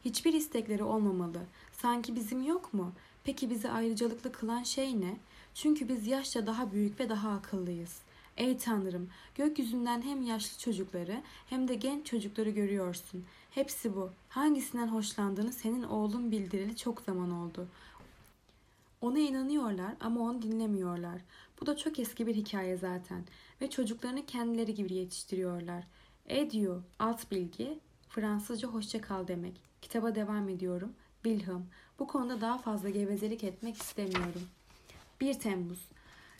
[0.05, 1.39] Hiçbir istekleri olmamalı.
[1.71, 2.91] Sanki bizim yok mu?
[3.23, 5.17] Peki bizi ayrıcalıklı kılan şey ne?
[5.53, 8.01] Çünkü biz yaşça daha büyük ve daha akıllıyız.
[8.39, 13.25] Ey Tanrım, gökyüzünden hem yaşlı çocukları hem de genç çocukları görüyorsun.
[13.51, 14.09] Hepsi bu.
[14.29, 17.67] Hangisinden hoşlandığını senin oğlun bildireli çok zaman oldu.
[19.01, 21.21] Ona inanıyorlar ama onu dinlemiyorlar.
[21.61, 23.23] Bu da çok eski bir hikaye zaten.
[23.61, 25.83] Ve çocuklarını kendileri gibi yetiştiriyorlar.
[26.27, 27.79] Ediyor, alt bilgi,
[28.09, 29.53] Fransızca hoşça kal demek.
[29.81, 30.93] Kitaba devam ediyorum.
[31.23, 31.65] Wilhelm,
[31.99, 34.47] bu konuda daha fazla gevezelik etmek istemiyorum.
[35.21, 35.79] 1 Temmuz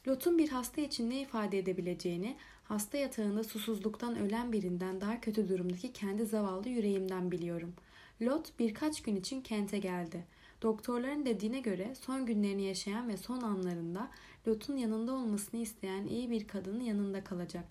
[0.08, 5.94] Lot'un bir hasta için ne ifade edebileceğini, hasta yatağında susuzluktan ölen birinden daha kötü durumdaki
[5.94, 7.74] kendi zavallı yüreğimden biliyorum.
[8.22, 10.26] Lot birkaç gün için kente geldi.
[10.62, 14.10] Doktorların dediğine göre son günlerini yaşayan ve son anlarında
[14.48, 17.66] Lot'un yanında olmasını isteyen iyi bir kadının yanında kalacak.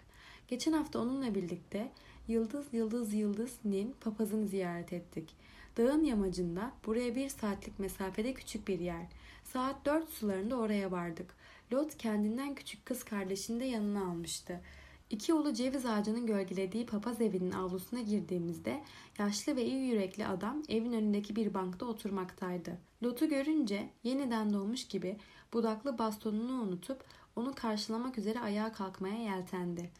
[0.48, 1.92] Geçen hafta onunla birlikte
[2.28, 5.34] Yıldız Yıldız Yıldız Nin papazını ziyaret ettik.
[5.76, 9.06] Dağın yamacında buraya bir saatlik mesafede küçük bir yer.
[9.44, 11.34] Saat dört sularında oraya vardık.
[11.72, 14.60] Lot kendinden küçük kız kardeşini de yanına almıştı.
[15.10, 18.82] İki ulu ceviz ağacının gölgelediği papaz evinin avlusuna girdiğimizde
[19.18, 22.78] yaşlı ve iyi yürekli adam evin önündeki bir bankta oturmaktaydı.
[23.02, 25.16] Lot'u görünce yeniden doğmuş gibi
[25.52, 27.04] budaklı bastonunu unutup
[27.36, 29.90] onu karşılamak üzere ayağa kalkmaya yeltendi.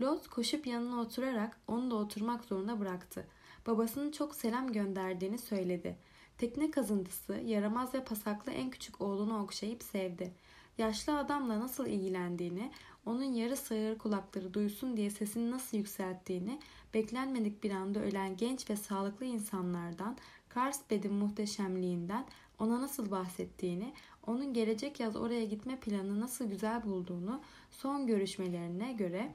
[0.00, 3.26] Lot koşup yanına oturarak onu da oturmak zorunda bıraktı.
[3.66, 5.96] Babasının çok selam gönderdiğini söyledi.
[6.38, 10.32] Tekne kazıntısı, yaramaz ve pasaklı en küçük oğlunu okşayıp sevdi.
[10.78, 12.70] Yaşlı adamla nasıl ilgilendiğini,
[13.06, 16.58] onun yarı sağır kulakları duysun diye sesini nasıl yükselttiğini,
[16.94, 20.16] beklenmedik bir anda ölen genç ve sağlıklı insanlardan,
[20.48, 22.26] Karlsbad'in muhteşemliğinden
[22.58, 23.92] ona nasıl bahsettiğini,
[24.26, 29.32] onun gelecek yaz oraya gitme planını nasıl güzel bulduğunu, son görüşmelerine göre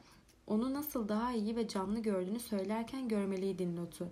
[0.48, 4.12] onu nasıl daha iyi ve canlı gördüğünü söylerken görmeliydin notu.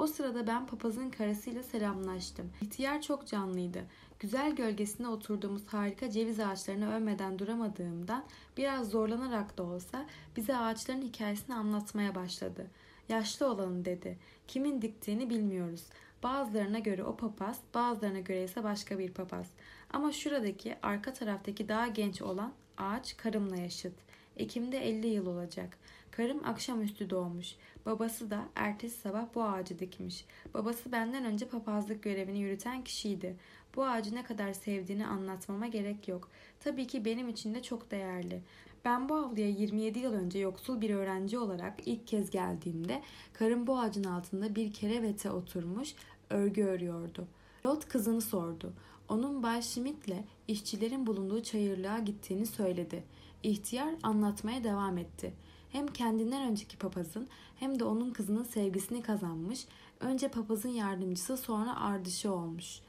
[0.00, 2.50] O sırada ben papazın karısıyla selamlaştım.
[2.62, 3.84] İhtiyar çok canlıydı.
[4.20, 8.24] Güzel gölgesinde oturduğumuz harika ceviz ağaçlarını övmeden duramadığımdan
[8.56, 12.66] biraz zorlanarak da olsa bize ağaçların hikayesini anlatmaya başladı.
[13.08, 14.18] Yaşlı olanı dedi.
[14.48, 15.84] Kimin diktiğini bilmiyoruz.
[16.22, 19.50] Bazılarına göre o papaz, bazılarına göre ise başka bir papaz.
[19.92, 23.94] Ama şuradaki arka taraftaki daha genç olan ağaç karımla yaşıt.
[24.40, 25.78] Ekim'de 50 yıl olacak.
[26.10, 27.54] Karım akşamüstü doğmuş.
[27.86, 30.24] Babası da ertesi sabah bu ağacı dikmiş.
[30.54, 33.36] Babası benden önce papazlık görevini yürüten kişiydi.
[33.76, 36.28] Bu ağacı ne kadar sevdiğini anlatmama gerek yok.
[36.60, 38.42] Tabii ki benim için de çok değerli.
[38.84, 43.78] Ben bu avluya 27 yıl önce yoksul bir öğrenci olarak ilk kez geldiğimde karım bu
[43.78, 45.94] ağacın altında bir kerevete oturmuş
[46.30, 47.26] örgü örüyordu.
[47.66, 48.72] Lot kızını sordu.
[49.08, 53.02] Onun Bay Schmidt'le işçilerin bulunduğu çayırlığa gittiğini söyledi.
[53.42, 55.32] İhtiyar anlatmaya devam etti.
[55.72, 59.66] Hem kendinden önceki papazın hem de onun kızının sevgisini kazanmış,
[60.00, 62.80] önce papazın yardımcısı sonra ardışı olmuş.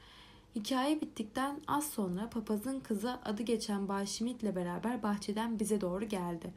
[0.54, 6.52] Hikaye bittikten az sonra papazın kızı adı geçen Schmidt beraber bahçeden bize doğru geldi.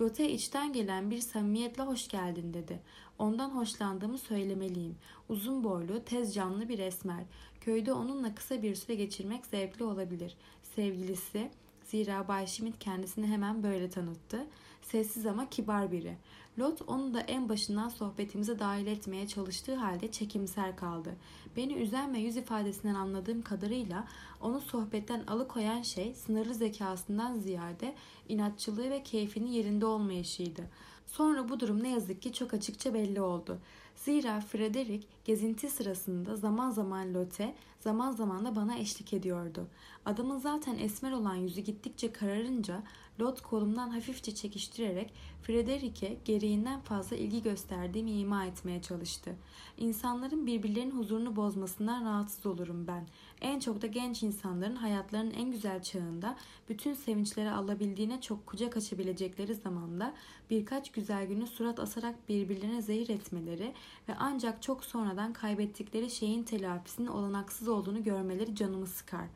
[0.00, 2.80] Lotte içten gelen bir samimiyetle hoş geldin dedi.
[3.18, 4.96] Ondan hoşlandığımı söylemeliyim.
[5.28, 7.24] Uzun boylu, tez canlı bir esmer.
[7.60, 10.36] Köyde onunla kısa bir süre geçirmek zevkli olabilir.
[10.62, 11.50] Sevgilisi,
[11.90, 14.46] zira Bay Schmidt kendisini hemen böyle tanıttı.
[14.82, 16.16] Sessiz ama kibar biri.
[16.58, 21.16] Lot onu da en başından sohbetimize dahil etmeye çalıştığı halde çekimser kaldı.
[21.56, 24.04] Beni üzen ve yüz ifadesinden anladığım kadarıyla
[24.40, 27.94] onu sohbetten alıkoyan şey sınırlı zekasından ziyade
[28.28, 30.62] inatçılığı ve keyfinin yerinde olmayışıydı.
[31.08, 33.58] Sonra bu durum ne yazık ki çok açıkça belli oldu.
[33.96, 39.66] Zira Frederick gezinti sırasında zaman zaman Lotte, zaman zaman da bana eşlik ediyordu.
[40.04, 42.82] Adamın zaten esmer olan yüzü gittikçe kararınca
[43.20, 49.34] Lot kolumdan hafifçe çekiştirerek Frederick'e gereğinden fazla ilgi gösterdiğimi ima etmeye çalıştı.
[49.76, 53.06] İnsanların birbirlerinin huzurunu bozmasından rahatsız olurum ben.
[53.40, 56.36] En çok da genç insanların hayatlarının en güzel çağında
[56.68, 60.14] bütün sevinçleri alabildiğine çok kucak açabilecekleri zamanda
[60.50, 63.72] birkaç güzel günü surat asarak birbirlerine zehir etmeleri
[64.08, 69.26] ve ancak çok sonradan kaybettikleri şeyin telafisinin olanaksız olduğunu görmeleri canımı sıkar.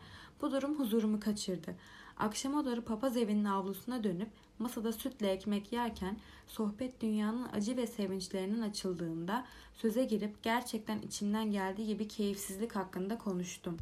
[0.43, 1.77] Bu durum huzurumu kaçırdı.
[2.17, 4.29] Akşama doğru papaz evinin avlusuna dönüp
[4.63, 9.45] masada sütle ekmek yerken sohbet dünyanın acı ve sevinçlerinin açıldığında
[9.75, 13.77] söze girip gerçekten içimden geldiği gibi keyifsizlik hakkında konuştum.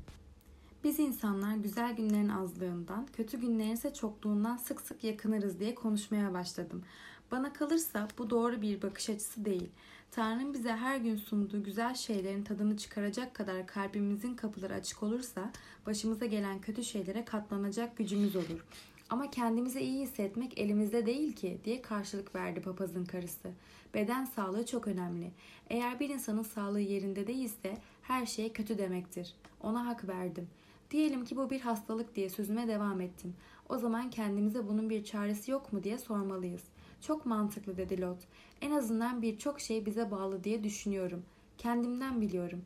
[0.84, 6.82] Biz insanlar güzel günlerin azlığından, kötü günlerin ise çokluğundan sık sık yakınırız diye konuşmaya başladım.
[7.30, 9.70] Bana kalırsa bu doğru bir bakış açısı değil.
[10.10, 15.50] Tanrı'nın bize her gün sunduğu güzel şeylerin tadını çıkaracak kadar kalbimizin kapıları açık olursa
[15.86, 18.64] başımıza gelen kötü şeylere katlanacak gücümüz olur.
[19.10, 23.50] Ama kendimizi iyi hissetmek elimizde değil ki diye karşılık verdi papazın karısı.
[23.94, 25.30] Beden sağlığı çok önemli.
[25.70, 29.34] Eğer bir insanın sağlığı yerinde değilse her şey kötü demektir.
[29.62, 30.48] Ona hak verdim.
[30.90, 33.34] Diyelim ki bu bir hastalık diye sözüme devam ettim.
[33.68, 36.62] O zaman kendimize bunun bir çaresi yok mu diye sormalıyız.
[37.00, 38.18] Çok mantıklı dedi Lot.
[38.60, 41.22] En azından birçok şey bize bağlı diye düşünüyorum.
[41.58, 42.62] Kendimden biliyorum.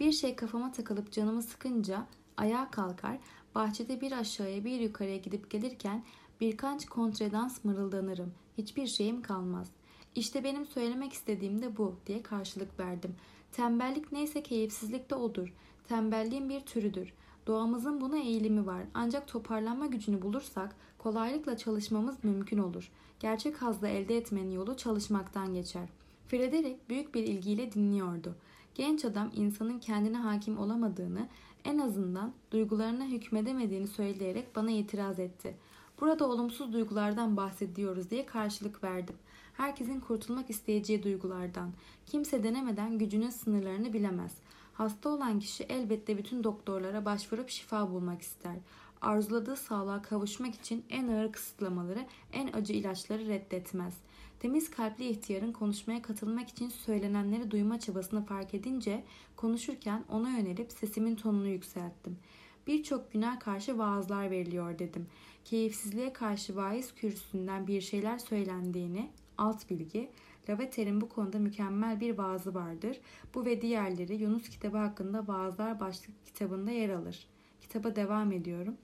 [0.00, 3.18] Bir şey kafama takılıp canımı sıkınca ayağa kalkar,
[3.58, 6.04] bahçede bir aşağıya bir yukarıya gidip gelirken
[6.40, 8.32] birkaç kontredans mırıldanırım.
[8.58, 9.68] Hiçbir şeyim kalmaz.
[10.14, 13.14] İşte benim söylemek istediğim de bu diye karşılık verdim.
[13.52, 15.54] Tembellik neyse keyifsizlik de odur.
[15.88, 17.12] Tembelliğin bir türüdür.
[17.46, 18.82] Doğamızın buna eğilimi var.
[18.94, 22.90] Ancak toparlanma gücünü bulursak kolaylıkla çalışmamız mümkün olur.
[23.20, 25.88] Gerçek hazla elde etmenin yolu çalışmaktan geçer.
[26.28, 28.36] Frederick büyük bir ilgiyle dinliyordu.
[28.74, 31.28] Genç adam insanın kendine hakim olamadığını,
[31.68, 35.56] en azından duygularına hükmedemediğini söyleyerek bana itiraz etti.
[36.00, 39.16] Burada olumsuz duygulardan bahsediyoruz diye karşılık verdim.
[39.54, 41.72] Herkesin kurtulmak isteyeceği duygulardan.
[42.06, 44.32] Kimse denemeden gücünün sınırlarını bilemez.
[44.74, 48.56] Hasta olan kişi elbette bütün doktorlara başvurup şifa bulmak ister.
[49.00, 53.94] Arzuladığı sağlığa kavuşmak için en ağır kısıtlamaları, en acı ilaçları reddetmez.
[54.40, 59.04] Temiz kalpli ihtiyarın konuşmaya katılmak için söylenenleri duyma çabasını fark edince
[59.36, 62.18] konuşurken ona yönelip sesimin tonunu yükselttim.
[62.66, 65.06] Birçok günah karşı vaazlar veriliyor dedim.
[65.44, 70.10] Keyifsizliğe karşı vaiz kürsüsünden bir şeyler söylendiğini, alt bilgi,
[70.48, 73.00] Lavater'in bu konuda mükemmel bir vaazı vardır.
[73.34, 77.26] Bu ve diğerleri Yunus kitabı hakkında vaazlar başlık kitabında yer alır.
[77.60, 78.76] Kitaba devam ediyorum.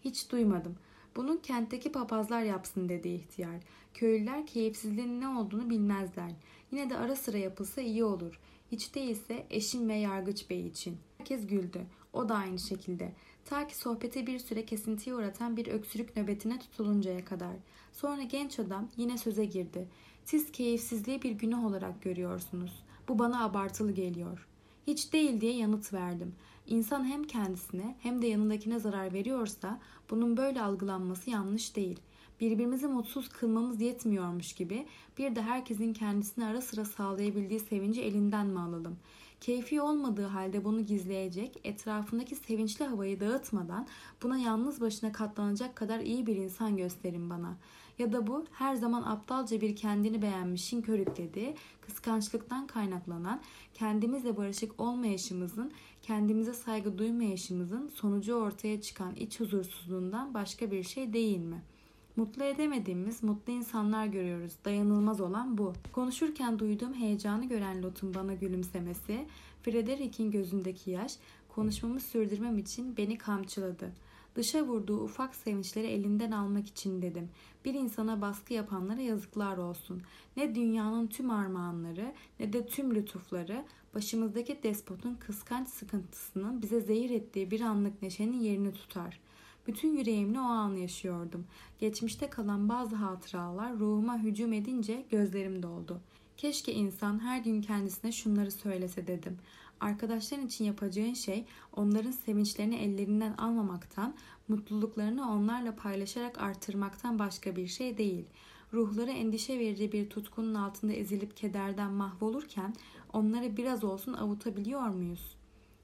[0.00, 0.76] Hiç duymadım.
[1.16, 3.60] Bunun kentteki papazlar yapsın dedi ihtiyar.
[3.98, 6.30] Köylüler keyifsizliğin ne olduğunu bilmezler.
[6.72, 8.40] Yine de ara sıra yapılsa iyi olur.
[8.72, 10.96] Hiç değilse eşim ve yargıç bey için.
[11.18, 11.80] Herkes güldü.
[12.12, 13.12] O da aynı şekilde.
[13.44, 17.56] Ta ki sohbete bir süre kesintiye uğratan bir öksürük nöbetine tutuluncaya kadar.
[17.92, 19.88] Sonra genç adam yine söze girdi.
[20.24, 22.84] Siz keyifsizliği bir günah olarak görüyorsunuz.
[23.08, 24.48] Bu bana abartılı geliyor.
[24.86, 26.34] Hiç değil diye yanıt verdim.
[26.66, 29.80] İnsan hem kendisine hem de yanındakine zarar veriyorsa
[30.10, 32.00] bunun böyle algılanması yanlış değil.
[32.40, 34.86] Birbirimizi mutsuz kılmamız yetmiyormuş gibi
[35.18, 38.96] bir de herkesin kendisine ara sıra sağlayabildiği sevinci elinden mi alalım?
[39.40, 43.86] Keyfi olmadığı halde bunu gizleyecek, etrafındaki sevinçli havayı dağıtmadan
[44.22, 47.56] buna yalnız başına katlanacak kadar iyi bir insan gösterin bana.
[47.98, 53.40] Ya da bu her zaman aptalca bir kendini beğenmişin körüklediği, kıskançlıktan kaynaklanan,
[53.74, 55.72] kendimizle barışık olmayışımızın,
[56.02, 61.77] kendimize saygı duymayışımızın sonucu ortaya çıkan iç huzursuzluğundan başka bir şey değil mi?''
[62.18, 64.52] Mutlu edemediğimiz mutlu insanlar görüyoruz.
[64.64, 65.72] Dayanılmaz olan bu.
[65.92, 69.26] Konuşurken duyduğum heyecanı gören Lot'un bana gülümsemesi,
[69.62, 71.16] Frederick'in gözündeki yaş,
[71.48, 73.92] konuşmamı sürdürmem için beni kamçıladı.
[74.34, 77.28] Dışa vurduğu ufak sevinçleri elinden almak için dedim.
[77.64, 80.02] Bir insana baskı yapanlara yazıklar olsun.
[80.36, 83.64] Ne dünyanın tüm armağanları ne de tüm lütufları
[83.94, 89.27] başımızdaki despotun kıskanç sıkıntısının bize zehir ettiği bir anlık neşenin yerini tutar.''
[89.68, 91.46] Bütün yüreğimle o anı yaşıyordum.
[91.78, 96.00] Geçmişte kalan bazı hatıralar ruhuma hücum edince gözlerim doldu.
[96.36, 99.38] Keşke insan her gün kendisine şunları söylese dedim.
[99.80, 101.44] Arkadaşların için yapacağın şey
[101.76, 104.14] onların sevinçlerini ellerinden almamaktan,
[104.48, 108.24] mutluluklarını onlarla paylaşarak artırmaktan başka bir şey değil.
[108.72, 112.74] ruhları endişe verici bir tutkunun altında ezilip kederden mahvolurken
[113.12, 115.37] onları biraz olsun avutabiliyor muyuz?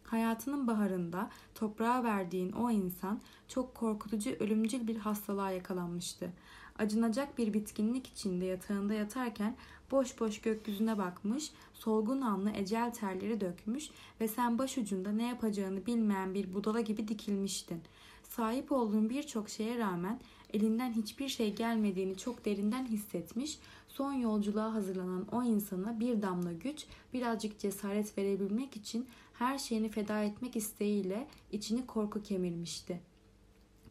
[0.04, 6.30] Hayatının baharında toprağa verdiğin o insan çok korkutucu ölümcül bir hastalığa yakalanmıştı.
[6.78, 9.56] Acınacak bir bitkinlik içinde yatağında yatarken
[9.90, 13.90] boş boş gökyüzüne bakmış, solgun anlı ecel terleri dökmüş
[14.20, 17.80] ve sen başucunda ne yapacağını bilmeyen bir budala gibi dikilmiştin.
[18.22, 20.20] Sahip olduğun birçok şeye rağmen
[20.52, 26.86] elinden hiçbir şey gelmediğini çok derinden hissetmiş, son yolculuğa hazırlanan o insana bir damla güç,
[27.12, 29.06] birazcık cesaret verebilmek için
[29.38, 33.00] her şeyini feda etmek isteğiyle içini korku kemirmişti.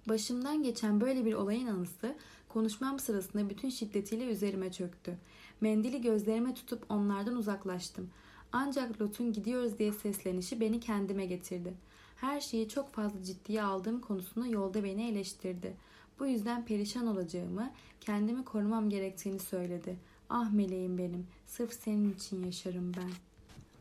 [0.10, 2.16] Başımdan geçen böyle bir olayın anısı
[2.50, 5.18] konuşmam sırasında bütün şiddetiyle üzerime çöktü.
[5.62, 8.10] Mendili gözlerime tutup onlardan uzaklaştım.
[8.52, 11.74] Ancak Lot'un gidiyoruz diye seslenişi beni kendime getirdi.
[12.16, 15.74] Her şeyi çok fazla ciddiye aldığım konusunda yolda beni eleştirdi.
[16.20, 17.72] Bu yüzden perişan olacağımı,
[18.02, 19.98] kendimi korumam gerektiğini söyledi.
[20.30, 23.12] Ah meleğim benim, sırf senin için yaşarım ben.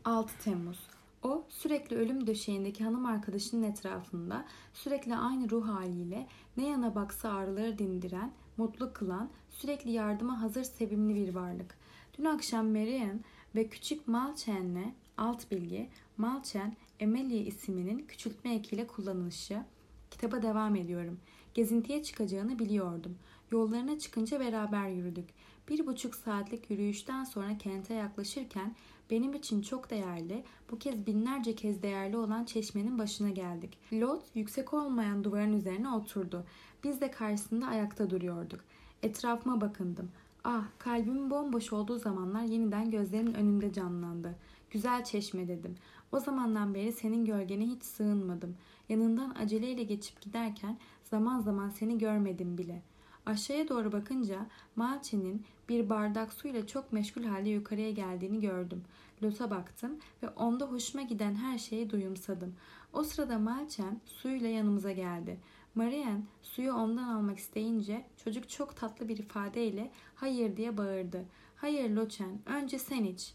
[0.05, 0.79] 6 Temmuz
[1.23, 7.77] o sürekli ölüm döşeğindeki hanım arkadaşının etrafında sürekli aynı ruh haliyle ne yana baksa ağrıları
[7.77, 11.77] dindiren, mutlu kılan, sürekli yardıma hazır sevimli bir varlık.
[12.17, 13.21] Dün akşam Marian
[13.55, 19.63] ve küçük Malchen'le alt bilgi Malchen Emilia isminin küçültme ekiyle kullanılışı.
[20.11, 21.19] Kitaba devam ediyorum.
[21.53, 23.17] Gezintiye çıkacağını biliyordum.
[23.51, 25.29] Yollarına çıkınca beraber yürüdük.
[25.69, 28.75] Bir buçuk saatlik yürüyüşten sonra kente yaklaşırken
[29.13, 33.77] benim için çok değerli, bu kez binlerce kez değerli olan çeşmenin başına geldik.
[33.93, 36.43] Lot yüksek olmayan duvarın üzerine oturdu.
[36.83, 38.59] Biz de karşısında ayakta duruyorduk.
[39.03, 40.11] Etrafıma bakındım.
[40.43, 44.35] Ah, kalbimin bomboş olduğu zamanlar yeniden gözlerimin önünde canlandı.
[44.71, 45.75] Güzel çeşme dedim.
[46.11, 48.55] O zamandan beri senin gölgene hiç sığınmadım.
[48.89, 52.81] Yanından aceleyle geçip giderken zaman zaman seni görmedim bile.
[53.25, 54.45] Aşağıya doğru bakınca
[54.75, 58.83] Malçin'in bir bardak suyla çok meşgul halde yukarıya geldiğini gördüm.
[59.23, 62.55] Lot'a baktım ve onda hoşuma giden her şeyi duyumsadım.
[62.93, 65.39] O sırada Malçen suyla yanımıza geldi.
[65.75, 71.25] Marian suyu ondan almak isteyince çocuk çok tatlı bir ifadeyle hayır diye bağırdı.
[71.55, 73.33] Hayır Loçen önce sen iç.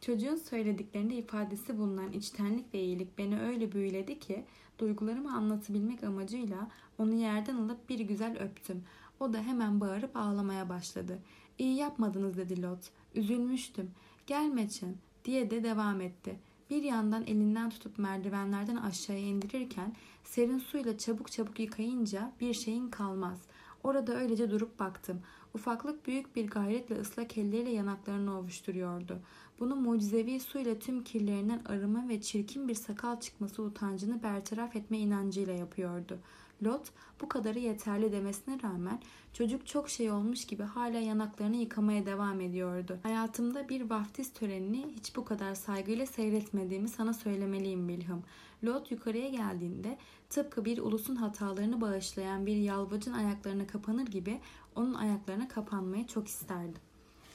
[0.00, 4.44] Çocuğun söylediklerinde ifadesi bulunan içtenlik ve iyilik beni öyle büyüledi ki
[4.78, 8.84] duygularımı anlatabilmek amacıyla onu yerden alıp bir güzel öptüm.
[9.20, 11.18] O da hemen bağırıp ağlamaya başladı.
[11.58, 12.90] İyi yapmadınız dedi Lot.
[13.14, 13.90] Üzülmüştüm.
[14.26, 16.38] Gelme Çin diye de devam etti.
[16.70, 19.94] Bir yandan elinden tutup merdivenlerden aşağıya indirirken
[20.24, 23.38] serin suyla çabuk çabuk yıkayınca bir şeyin kalmaz.
[23.84, 25.20] Orada öylece durup baktım.
[25.54, 29.18] Ufaklık büyük bir gayretle ıslak elleriyle yanaklarını ovuşturuyordu.
[29.60, 35.52] Bunu mucizevi suyla tüm kirlerinden arıma ve çirkin bir sakal çıkması utancını bertaraf etme inancıyla
[35.52, 36.18] yapıyordu.
[36.64, 36.88] Lot
[37.20, 39.00] bu kadarı yeterli demesine rağmen
[39.32, 42.98] çocuk çok şey olmuş gibi hala yanaklarını yıkamaya devam ediyordu.
[43.02, 48.22] Hayatımda bir vaftiz törenini hiç bu kadar saygıyla seyretmediğimi sana söylemeliyim Bilham.
[48.64, 49.98] Lot yukarıya geldiğinde
[50.30, 54.40] tıpkı bir ulusun hatalarını bağışlayan bir yalvacın ayaklarına kapanır gibi
[54.74, 56.82] onun ayaklarına kapanmayı çok isterdim.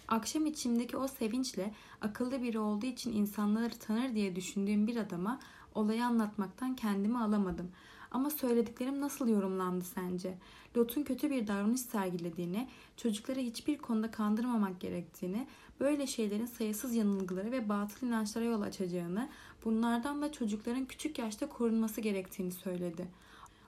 [0.07, 5.39] Akşam içimdeki o sevinçle akıllı biri olduğu için insanları tanır diye düşündüğüm bir adama
[5.75, 7.71] olayı anlatmaktan kendimi alamadım.
[8.11, 10.37] Ama söylediklerim nasıl yorumlandı sence?
[10.77, 15.47] Lot'un kötü bir davranış sergilediğini, çocukları hiçbir konuda kandırmamak gerektiğini,
[15.79, 19.29] böyle şeylerin sayısız yanılgıları ve batıl inançlara yol açacağını,
[19.65, 23.07] bunlardan da çocukların küçük yaşta korunması gerektiğini söyledi.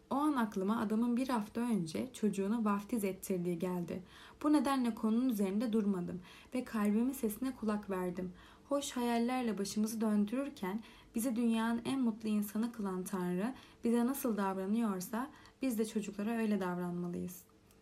[0.09, 4.01] O an aklıma adamın bir hafta önce çocuğunu vaftiz ettirdiği geldi.
[4.43, 6.21] Bu nedenle konunun üzerinde durmadım
[6.55, 8.31] ve kalbimin sesine kulak verdim.
[8.69, 10.83] Hoş hayallerle başımızı döndürürken
[11.15, 13.53] bizi dünyanın en mutlu insanı kılan Tanrı
[13.83, 15.29] bize nasıl davranıyorsa
[15.61, 17.41] biz de çocuklara öyle davranmalıyız.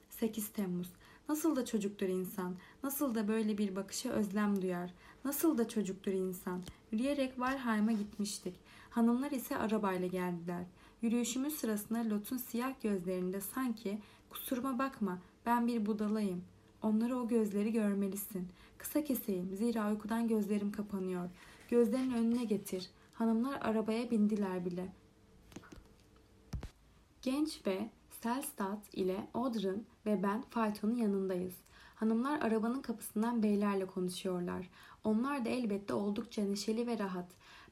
[0.10, 0.88] 8 Temmuz
[1.30, 4.94] Nasıl da çocuktur insan, nasıl da böyle bir bakışa özlem duyar,
[5.26, 6.64] nasıl da çocuktur insan.
[6.92, 8.56] Yürüyerek Valheim'a gitmiştik.
[8.90, 10.64] Hanımlar ise arabayla geldiler.
[11.02, 14.00] Yürüyüşümüz sırasında Lot'un siyah gözlerinde sanki
[14.30, 16.44] kusuruma bakma ben bir budalayım.
[16.82, 18.48] Onları o gözleri görmelisin.
[18.78, 21.30] Kısa keseyim zira uykudan gözlerim kapanıyor.
[21.70, 22.90] Gözlerin önüne getir.
[23.20, 24.88] Hanımlar arabaya bindiler bile.
[27.22, 27.90] Genç ve
[28.22, 31.54] Selstad ile Odrin ve ben faytonun yanındayız.
[31.96, 34.70] Hanımlar arabanın kapısından beylerle konuşuyorlar.
[35.04, 37.26] Onlar da elbette oldukça neşeli ve rahat.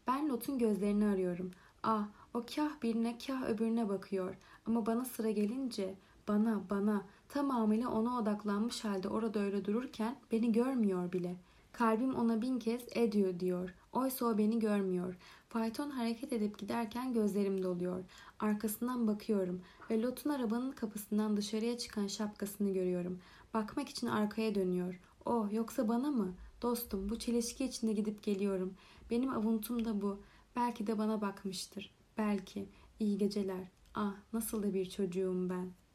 [0.08, 1.52] Ben Lot'un gözlerini arıyorum.
[1.84, 4.36] Ah, o kah birine kah öbürüne bakıyor.
[4.66, 5.96] Ama bana sıra gelince,
[6.28, 11.36] bana, bana, tamamıyla ona odaklanmış halde orada öyle dururken beni görmüyor bile.
[11.78, 13.74] Kalbim ona bin kez ediyor diyor.
[13.94, 15.16] Oysa o beni görmüyor.
[15.50, 18.04] Fayton hareket edip giderken gözlerim doluyor.
[18.40, 23.20] Arkasından bakıyorum ve Lot'un arabanın kapısından dışarıya çıkan şapkasını görüyorum.
[23.54, 25.00] Bakmak için arkaya dönüyor.
[25.26, 26.36] Oh yoksa bana mı?
[26.62, 28.74] Dostum bu çelişki içinde gidip geliyorum.
[29.10, 30.22] Benim avuntum da bu.
[30.56, 31.94] Belki de bana bakmıştır.
[32.18, 32.70] Belki.
[33.00, 33.68] İyi geceler.
[33.94, 35.87] Ah nasıl da bir çocuğum ben.''